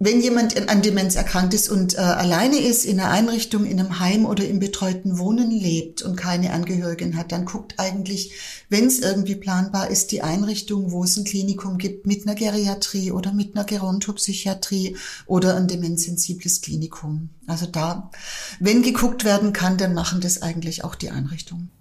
wenn 0.05 0.19
jemand 0.19 0.69
an 0.69 0.81
Demenz 0.81 1.15
erkrankt 1.15 1.53
ist 1.53 1.69
und 1.69 1.93
äh, 1.93 1.99
alleine 1.99 2.57
ist, 2.57 2.83
in 2.83 2.99
einer 2.99 3.09
Einrichtung, 3.09 3.65
in 3.65 3.79
einem 3.79 3.99
Heim 3.99 4.25
oder 4.25 4.45
im 4.45 4.59
betreuten 4.59 5.17
Wohnen 5.17 5.49
lebt 5.49 6.01
und 6.01 6.17
keine 6.17 6.51
Angehörigen 6.51 7.15
hat, 7.15 7.31
dann 7.31 7.45
guckt 7.45 7.75
eigentlich, 7.77 8.33
wenn 8.67 8.87
es 8.87 8.99
irgendwie 8.99 9.35
planbar 9.35 9.89
ist, 9.89 10.11
die 10.11 10.21
Einrichtung, 10.21 10.91
wo 10.91 11.05
es 11.05 11.15
ein 11.15 11.23
Klinikum 11.23 11.77
gibt 11.77 12.05
mit 12.05 12.27
einer 12.27 12.35
Geriatrie 12.35 13.11
oder 13.11 13.31
mit 13.31 13.55
einer 13.55 13.63
Gerontopsychiatrie 13.63 14.97
oder 15.25 15.55
ein 15.55 15.69
demenzsensibles 15.69 16.59
Klinikum. 16.59 17.29
Also 17.47 17.65
da, 17.65 18.11
wenn 18.59 18.81
geguckt 18.81 19.23
werden 19.23 19.53
kann, 19.53 19.77
dann 19.77 19.93
machen 19.93 20.19
das 20.19 20.41
eigentlich 20.41 20.83
auch 20.83 20.95
die 20.95 21.11
Einrichtungen. 21.11 21.71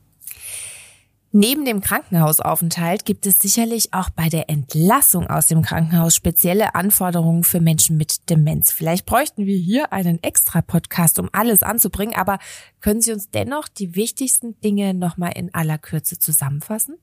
Neben 1.34 1.64
dem 1.64 1.80
Krankenhausaufenthalt 1.80 3.06
gibt 3.06 3.26
es 3.26 3.38
sicherlich 3.38 3.94
auch 3.94 4.10
bei 4.10 4.28
der 4.28 4.50
Entlassung 4.50 5.28
aus 5.30 5.46
dem 5.46 5.62
Krankenhaus 5.62 6.14
spezielle 6.14 6.74
Anforderungen 6.74 7.42
für 7.42 7.58
Menschen 7.58 7.96
mit 7.96 8.28
Demenz. 8.28 8.70
Vielleicht 8.70 9.06
bräuchten 9.06 9.46
wir 9.46 9.56
hier 9.56 9.94
einen 9.94 10.22
extra 10.22 10.60
Podcast, 10.60 11.18
um 11.18 11.30
alles 11.32 11.62
anzubringen, 11.62 12.14
aber 12.14 12.38
können 12.82 13.00
Sie 13.00 13.12
uns 13.12 13.30
dennoch 13.30 13.68
die 13.68 13.96
wichtigsten 13.96 14.60
Dinge 14.60 14.92
nochmal 14.92 15.32
in 15.34 15.54
aller 15.54 15.78
Kürze 15.78 16.18
zusammenfassen? 16.18 16.98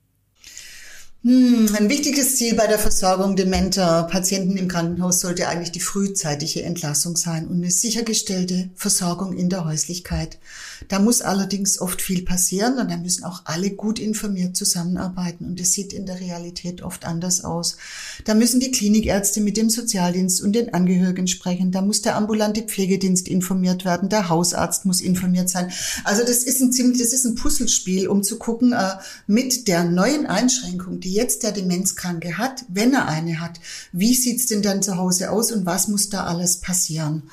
Hm, 1.22 1.68
ein 1.78 1.90
wichtiges 1.90 2.38
Ziel 2.38 2.56
bei 2.56 2.66
der 2.66 2.80
Versorgung 2.80 3.36
dementer 3.36 4.04
Patienten 4.04 4.56
im 4.56 4.70
Krankenhaus 4.70 5.20
sollte 5.20 5.50
eigentlich 5.50 5.74
die 5.74 5.82
frühzeitige 5.82 6.64
Entlassung 6.64 7.18
sein 7.18 7.46
und 7.46 7.58
eine 7.58 7.72
sichergestellte 7.72 8.70
Versorgung 8.74 9.34
in 9.34 9.50
der 9.50 9.66
Häuslichkeit. 9.66 10.40
Da 10.88 11.00
muss 11.00 11.22
allerdings 11.22 11.82
oft 11.82 12.02
viel 12.02 12.24
passieren 12.24 12.78
und 12.78 12.90
da 12.90 12.96
müssen 12.96 13.26
auch 13.26 13.42
alle 13.44 13.72
gut 13.72 14.00
informiert 14.00 14.56
zusammenarbeiten 14.56 15.44
und 15.44 15.60
es 15.60 15.74
sieht 15.74 15.92
in 15.92 16.06
der 16.06 16.22
Realität 16.22 16.84
oft 16.84 17.04
anders 17.04 17.44
aus. 17.44 17.76
Da 18.24 18.34
müssen 18.34 18.62
die 18.62 18.72
Klinikärzte 18.72 19.42
mit 19.42 19.58
dem 19.58 19.70
Sozialdienst 19.70 20.42
und 20.42 20.54
den 20.54 20.74
Angehörigen 20.74 21.28
sprechen, 21.28 21.74
da 21.74 21.82
muss 21.82 22.02
der 22.02 22.16
ambulante 22.16 22.62
Pflegedienst 22.62 23.28
informiert 23.28 23.84
werden, 23.84 24.08
der 24.08 24.30
Hausarzt 24.30 24.86
muss 24.86 25.02
informiert 25.02 25.50
sein. 25.50 25.70
Also 26.06 26.22
das 26.22 26.44
ist 26.44 26.62
ein 26.62 26.72
ziemlich, 26.72 27.02
das 27.02 27.12
ist 27.12 27.26
ein 27.26 27.36
Puzzlespiel, 27.36 28.08
um 28.08 28.24
zu 28.24 28.38
gucken, 28.38 28.72
äh, 28.72 28.94
mit 29.28 29.68
der 29.68 29.84
neuen 29.84 30.26
Einschränkung, 30.26 31.02
die 31.02 31.09
jetzt 31.13 31.43
der 31.43 31.52
Demenzkranke 31.52 32.38
hat, 32.38 32.65
wenn 32.67 32.93
er 32.93 33.08
eine 33.08 33.39
hat, 33.39 33.60
wie 33.91 34.13
sieht's 34.13 34.48
denn 34.48 34.62
dann 34.62 34.82
zu 34.82 34.98
Hause 34.98 35.32
aus 35.32 35.52
und 35.52 35.65
was 35.65 35.88
muss 35.88 36.10
da 36.10 36.26
alles 36.26 36.58
passieren? 36.58 37.30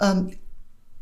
Ähm, 0.00 0.32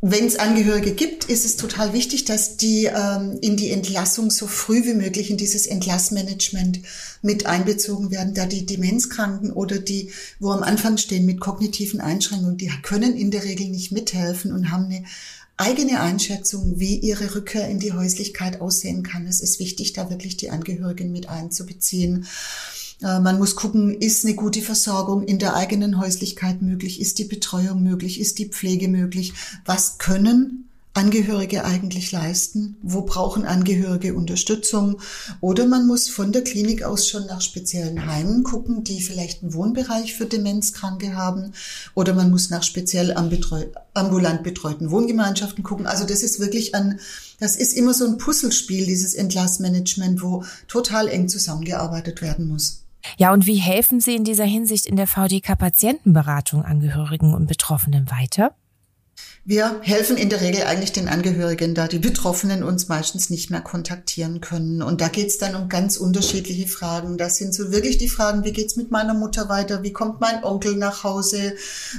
wenn 0.06 0.26
es 0.26 0.38
Angehörige 0.38 0.92
gibt, 0.92 1.24
ist 1.24 1.46
es 1.46 1.56
total 1.56 1.94
wichtig, 1.94 2.26
dass 2.26 2.58
die 2.58 2.90
ähm, 2.94 3.38
in 3.40 3.56
die 3.56 3.70
Entlassung 3.70 4.30
so 4.30 4.46
früh 4.46 4.84
wie 4.84 4.92
möglich 4.92 5.30
in 5.30 5.38
dieses 5.38 5.66
Entlassmanagement 5.66 6.80
mit 7.22 7.46
einbezogen 7.46 8.10
werden, 8.10 8.34
da 8.34 8.44
die 8.44 8.66
Demenzkranken 8.66 9.50
oder 9.50 9.78
die, 9.78 10.10
wo 10.40 10.50
am 10.50 10.62
Anfang 10.62 10.98
stehen 10.98 11.24
mit 11.24 11.40
kognitiven 11.40 12.02
Einschränkungen, 12.02 12.58
die 12.58 12.70
können 12.82 13.16
in 13.16 13.30
der 13.30 13.44
Regel 13.44 13.68
nicht 13.68 13.92
mithelfen 13.92 14.52
und 14.52 14.70
haben 14.70 14.84
eine 14.84 15.04
eigene 15.56 16.00
Einschätzung, 16.00 16.78
wie 16.80 16.96
ihre 16.96 17.34
Rückkehr 17.34 17.68
in 17.68 17.78
die 17.78 17.92
Häuslichkeit 17.92 18.60
aussehen 18.60 19.02
kann. 19.02 19.26
Es 19.26 19.40
ist 19.40 19.60
wichtig, 19.60 19.92
da 19.92 20.10
wirklich 20.10 20.36
die 20.36 20.50
Angehörigen 20.50 21.12
mit 21.12 21.28
einzubeziehen. 21.28 22.26
Äh, 23.02 23.20
man 23.20 23.38
muss 23.38 23.56
gucken, 23.56 24.00
ist 24.00 24.24
eine 24.24 24.34
gute 24.34 24.62
Versorgung 24.62 25.22
in 25.22 25.38
der 25.38 25.54
eigenen 25.54 25.98
Häuslichkeit 25.98 26.62
möglich? 26.62 27.00
Ist 27.00 27.18
die 27.18 27.24
Betreuung 27.24 27.82
möglich? 27.82 28.20
Ist 28.20 28.38
die 28.38 28.48
Pflege 28.48 28.88
möglich? 28.88 29.32
Was 29.64 29.98
können 29.98 30.68
Angehörige 30.96 31.64
eigentlich 31.64 32.12
leisten? 32.12 32.76
Wo 32.80 33.02
brauchen 33.02 33.44
Angehörige 33.44 34.14
Unterstützung? 34.14 35.00
Oder 35.40 35.66
man 35.66 35.88
muss 35.88 36.08
von 36.08 36.30
der 36.30 36.44
Klinik 36.44 36.84
aus 36.84 37.08
schon 37.08 37.26
nach 37.26 37.40
speziellen 37.40 38.06
Heimen 38.06 38.44
gucken, 38.44 38.84
die 38.84 39.02
vielleicht 39.02 39.42
einen 39.42 39.54
Wohnbereich 39.54 40.14
für 40.14 40.26
Demenzkranke 40.26 41.16
haben. 41.16 41.52
Oder 41.94 42.14
man 42.14 42.30
muss 42.30 42.48
nach 42.48 42.62
speziell 42.62 43.12
ambulant 43.12 44.44
betreuten 44.44 44.92
Wohngemeinschaften 44.92 45.64
gucken. 45.64 45.88
Also 45.88 46.06
das 46.06 46.22
ist 46.22 46.38
wirklich 46.38 46.76
ein, 46.76 47.00
das 47.40 47.56
ist 47.56 47.72
immer 47.72 47.92
so 47.92 48.06
ein 48.06 48.16
Puzzlespiel, 48.16 48.86
dieses 48.86 49.14
Entlassmanagement, 49.14 50.22
wo 50.22 50.44
total 50.68 51.08
eng 51.08 51.28
zusammengearbeitet 51.28 52.22
werden 52.22 52.46
muss. 52.46 52.84
Ja, 53.18 53.32
und 53.32 53.46
wie 53.46 53.56
helfen 53.56 53.98
Sie 54.00 54.14
in 54.14 54.22
dieser 54.22 54.44
Hinsicht 54.44 54.86
in 54.86 54.94
der 54.94 55.08
VDK 55.08 55.58
Patientenberatung 55.58 56.62
Angehörigen 56.62 57.34
und 57.34 57.48
Betroffenen 57.48 58.08
weiter? 58.12 58.54
Wir 59.46 59.78
helfen 59.82 60.16
in 60.16 60.30
der 60.30 60.40
Regel 60.40 60.62
eigentlich 60.62 60.92
den 60.92 61.06
Angehörigen, 61.06 61.74
da 61.74 61.86
die 61.86 61.98
Betroffenen 61.98 62.62
uns 62.62 62.88
meistens 62.88 63.28
nicht 63.28 63.50
mehr 63.50 63.60
kontaktieren 63.60 64.40
können. 64.40 64.80
Und 64.80 65.02
da 65.02 65.08
geht's 65.08 65.36
dann 65.36 65.54
um 65.54 65.68
ganz 65.68 65.98
unterschiedliche 65.98 66.66
Fragen. 66.66 67.18
Das 67.18 67.36
sind 67.36 67.52
so 67.52 67.70
wirklich 67.70 67.98
die 67.98 68.08
Fragen, 68.08 68.44
wie 68.44 68.52
geht's 68.52 68.76
mit 68.76 68.90
meiner 68.90 69.12
Mutter 69.12 69.50
weiter? 69.50 69.82
Wie 69.82 69.92
kommt 69.92 70.18
mein 70.18 70.42
Onkel 70.44 70.76
nach 70.76 71.04
Hause? 71.04 71.52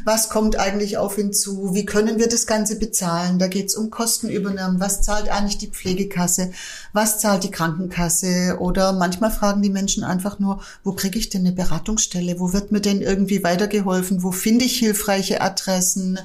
Was 0.06 0.30
kommt 0.30 0.58
eigentlich 0.58 0.98
auf 0.98 1.20
ihn 1.20 1.34
zu? 1.34 1.76
Wie 1.76 1.86
können 1.86 2.18
wir 2.18 2.28
das 2.28 2.48
Ganze 2.48 2.80
bezahlen? 2.80 3.38
Da 3.38 3.46
geht's 3.46 3.76
um 3.76 3.92
Kostenübernahmen. 3.92 4.80
Was 4.80 5.04
zahlt 5.04 5.30
eigentlich 5.30 5.60
die 5.60 5.70
Pflegekasse? 5.70 6.50
Was 6.94 7.20
zahlt 7.20 7.44
die 7.44 7.52
Krankenkasse? 7.52 8.58
Oder 8.60 8.92
manchmal 8.92 9.30
fragen 9.30 9.62
die 9.62 9.70
Menschen 9.70 10.04
einfach 10.04 10.40
nur, 10.40 10.62
wo 10.84 10.94
kriege 10.94 11.20
ich 11.20 11.30
denn 11.30 11.42
eine 11.42 11.52
Beratungsstelle? 11.52 12.40
Wo 12.40 12.54
wird 12.54 12.72
mir 12.72 12.82
denn 12.82 13.02
irgendwie 13.02 13.44
weitergeholfen? 13.44 14.24
Wo 14.24 14.32
finde 14.32 14.66
ich 14.66 14.80
hilfreiche 14.80 15.42
Adressen? 15.42 16.18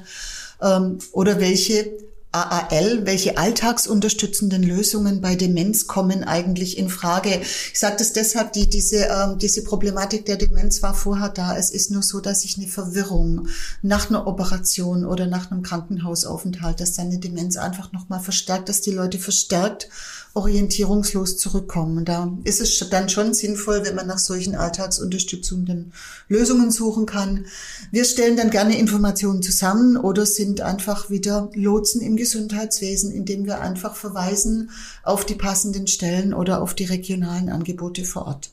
Ähm, 0.61 0.99
oder 1.11 1.39
welche 1.39 1.91
AAL, 2.33 3.05
welche 3.05 3.37
alltagsunterstützenden 3.37 4.63
Lösungen 4.63 5.19
bei 5.19 5.35
Demenz 5.35 5.87
kommen 5.87 6.23
eigentlich 6.23 6.77
in 6.77 6.87
Frage? 6.87 7.41
Ich 7.73 7.79
sage 7.79 7.97
das 7.99 8.13
deshalb, 8.13 8.53
die, 8.53 8.69
diese, 8.69 9.05
ähm, 9.05 9.37
diese 9.37 9.65
Problematik 9.65 10.25
der 10.25 10.37
Demenz 10.37 10.81
war 10.81 10.93
vorher 10.93 11.27
da. 11.27 11.57
Es 11.57 11.71
ist 11.71 11.91
nur 11.91 12.03
so, 12.03 12.21
dass 12.21 12.41
sich 12.41 12.57
eine 12.57 12.67
Verwirrung 12.67 13.47
nach 13.81 14.09
einer 14.09 14.27
Operation 14.27 15.05
oder 15.05 15.27
nach 15.27 15.51
einem 15.51 15.61
Krankenhausaufenthalt, 15.61 16.79
dass 16.79 16.93
dann 16.93 17.07
eine 17.07 17.17
Demenz 17.17 17.57
einfach 17.57 17.91
nochmal 17.91 18.21
verstärkt, 18.21 18.69
dass 18.69 18.79
die 18.79 18.91
Leute 18.91 19.19
verstärkt 19.19 19.89
orientierungslos 20.33 21.37
zurückkommen. 21.37 22.05
Da 22.05 22.31
ist 22.43 22.61
es 22.61 22.89
dann 22.89 23.09
schon 23.09 23.33
sinnvoll, 23.33 23.83
wenn 23.83 23.95
man 23.95 24.07
nach 24.07 24.19
solchen 24.19 24.55
alltagsunterstützenden 24.55 25.93
Lösungen 26.27 26.71
suchen 26.71 27.05
kann. 27.05 27.45
Wir 27.91 28.05
stellen 28.05 28.37
dann 28.37 28.49
gerne 28.49 28.77
Informationen 28.77 29.41
zusammen 29.41 29.97
oder 29.97 30.25
sind 30.25 30.61
einfach 30.61 31.09
wieder 31.09 31.49
Lotsen 31.53 32.01
im 32.01 32.15
Gesundheitswesen, 32.15 33.11
indem 33.11 33.45
wir 33.45 33.61
einfach 33.61 33.95
verweisen 33.95 34.71
auf 35.03 35.25
die 35.25 35.35
passenden 35.35 35.87
Stellen 35.87 36.33
oder 36.33 36.61
auf 36.61 36.73
die 36.73 36.85
regionalen 36.85 37.49
Angebote 37.49 38.05
vor 38.05 38.27
Ort. 38.27 38.51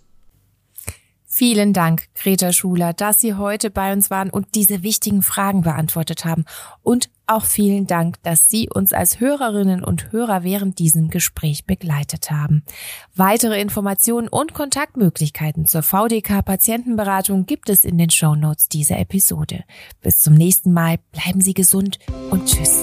Vielen 1.39 1.73
Dank, 1.73 2.09
Greta 2.17 2.53
Schuler, 2.53 2.93
dass 2.93 3.21
Sie 3.21 3.35
heute 3.35 3.71
bei 3.71 3.93
uns 3.93 4.11
waren 4.11 4.29
und 4.29 4.57
diese 4.57 4.83
wichtigen 4.83 5.23
Fragen 5.23 5.63
beantwortet 5.63 6.25
haben. 6.25 6.45
Und 6.83 7.11
auch 7.29 7.45
vielen 7.45 7.87
Dank, 7.87 8.21
dass 8.25 8.49
Sie 8.49 8.69
uns 8.69 8.93
als 8.93 9.21
Hörerinnen 9.21 9.85
und 9.85 10.11
Hörer 10.11 10.43
während 10.43 10.81
diesem 10.81 11.11
Gespräch 11.11 11.65
begleitet 11.65 12.33
haben. 12.33 12.65
Weitere 13.15 13.61
Informationen 13.61 14.27
und 14.27 14.53
Kontaktmöglichkeiten 14.53 15.65
zur 15.65 15.85
VDK 15.85 16.45
Patientenberatung 16.45 17.47
gibt 17.47 17.71
es 17.71 17.85
in 17.85 17.99
den 17.99 18.11
Show 18.11 18.35
Notes 18.35 18.69
dieser 18.69 18.99
Episode. 18.99 19.63
Bis 20.01 20.19
zum 20.19 20.35
nächsten 20.35 20.73
Mal, 20.73 20.97
bleiben 21.13 21.41
Sie 21.41 21.55
gesund 21.55 22.01
und 22.31 22.47
tschüss. 22.47 22.83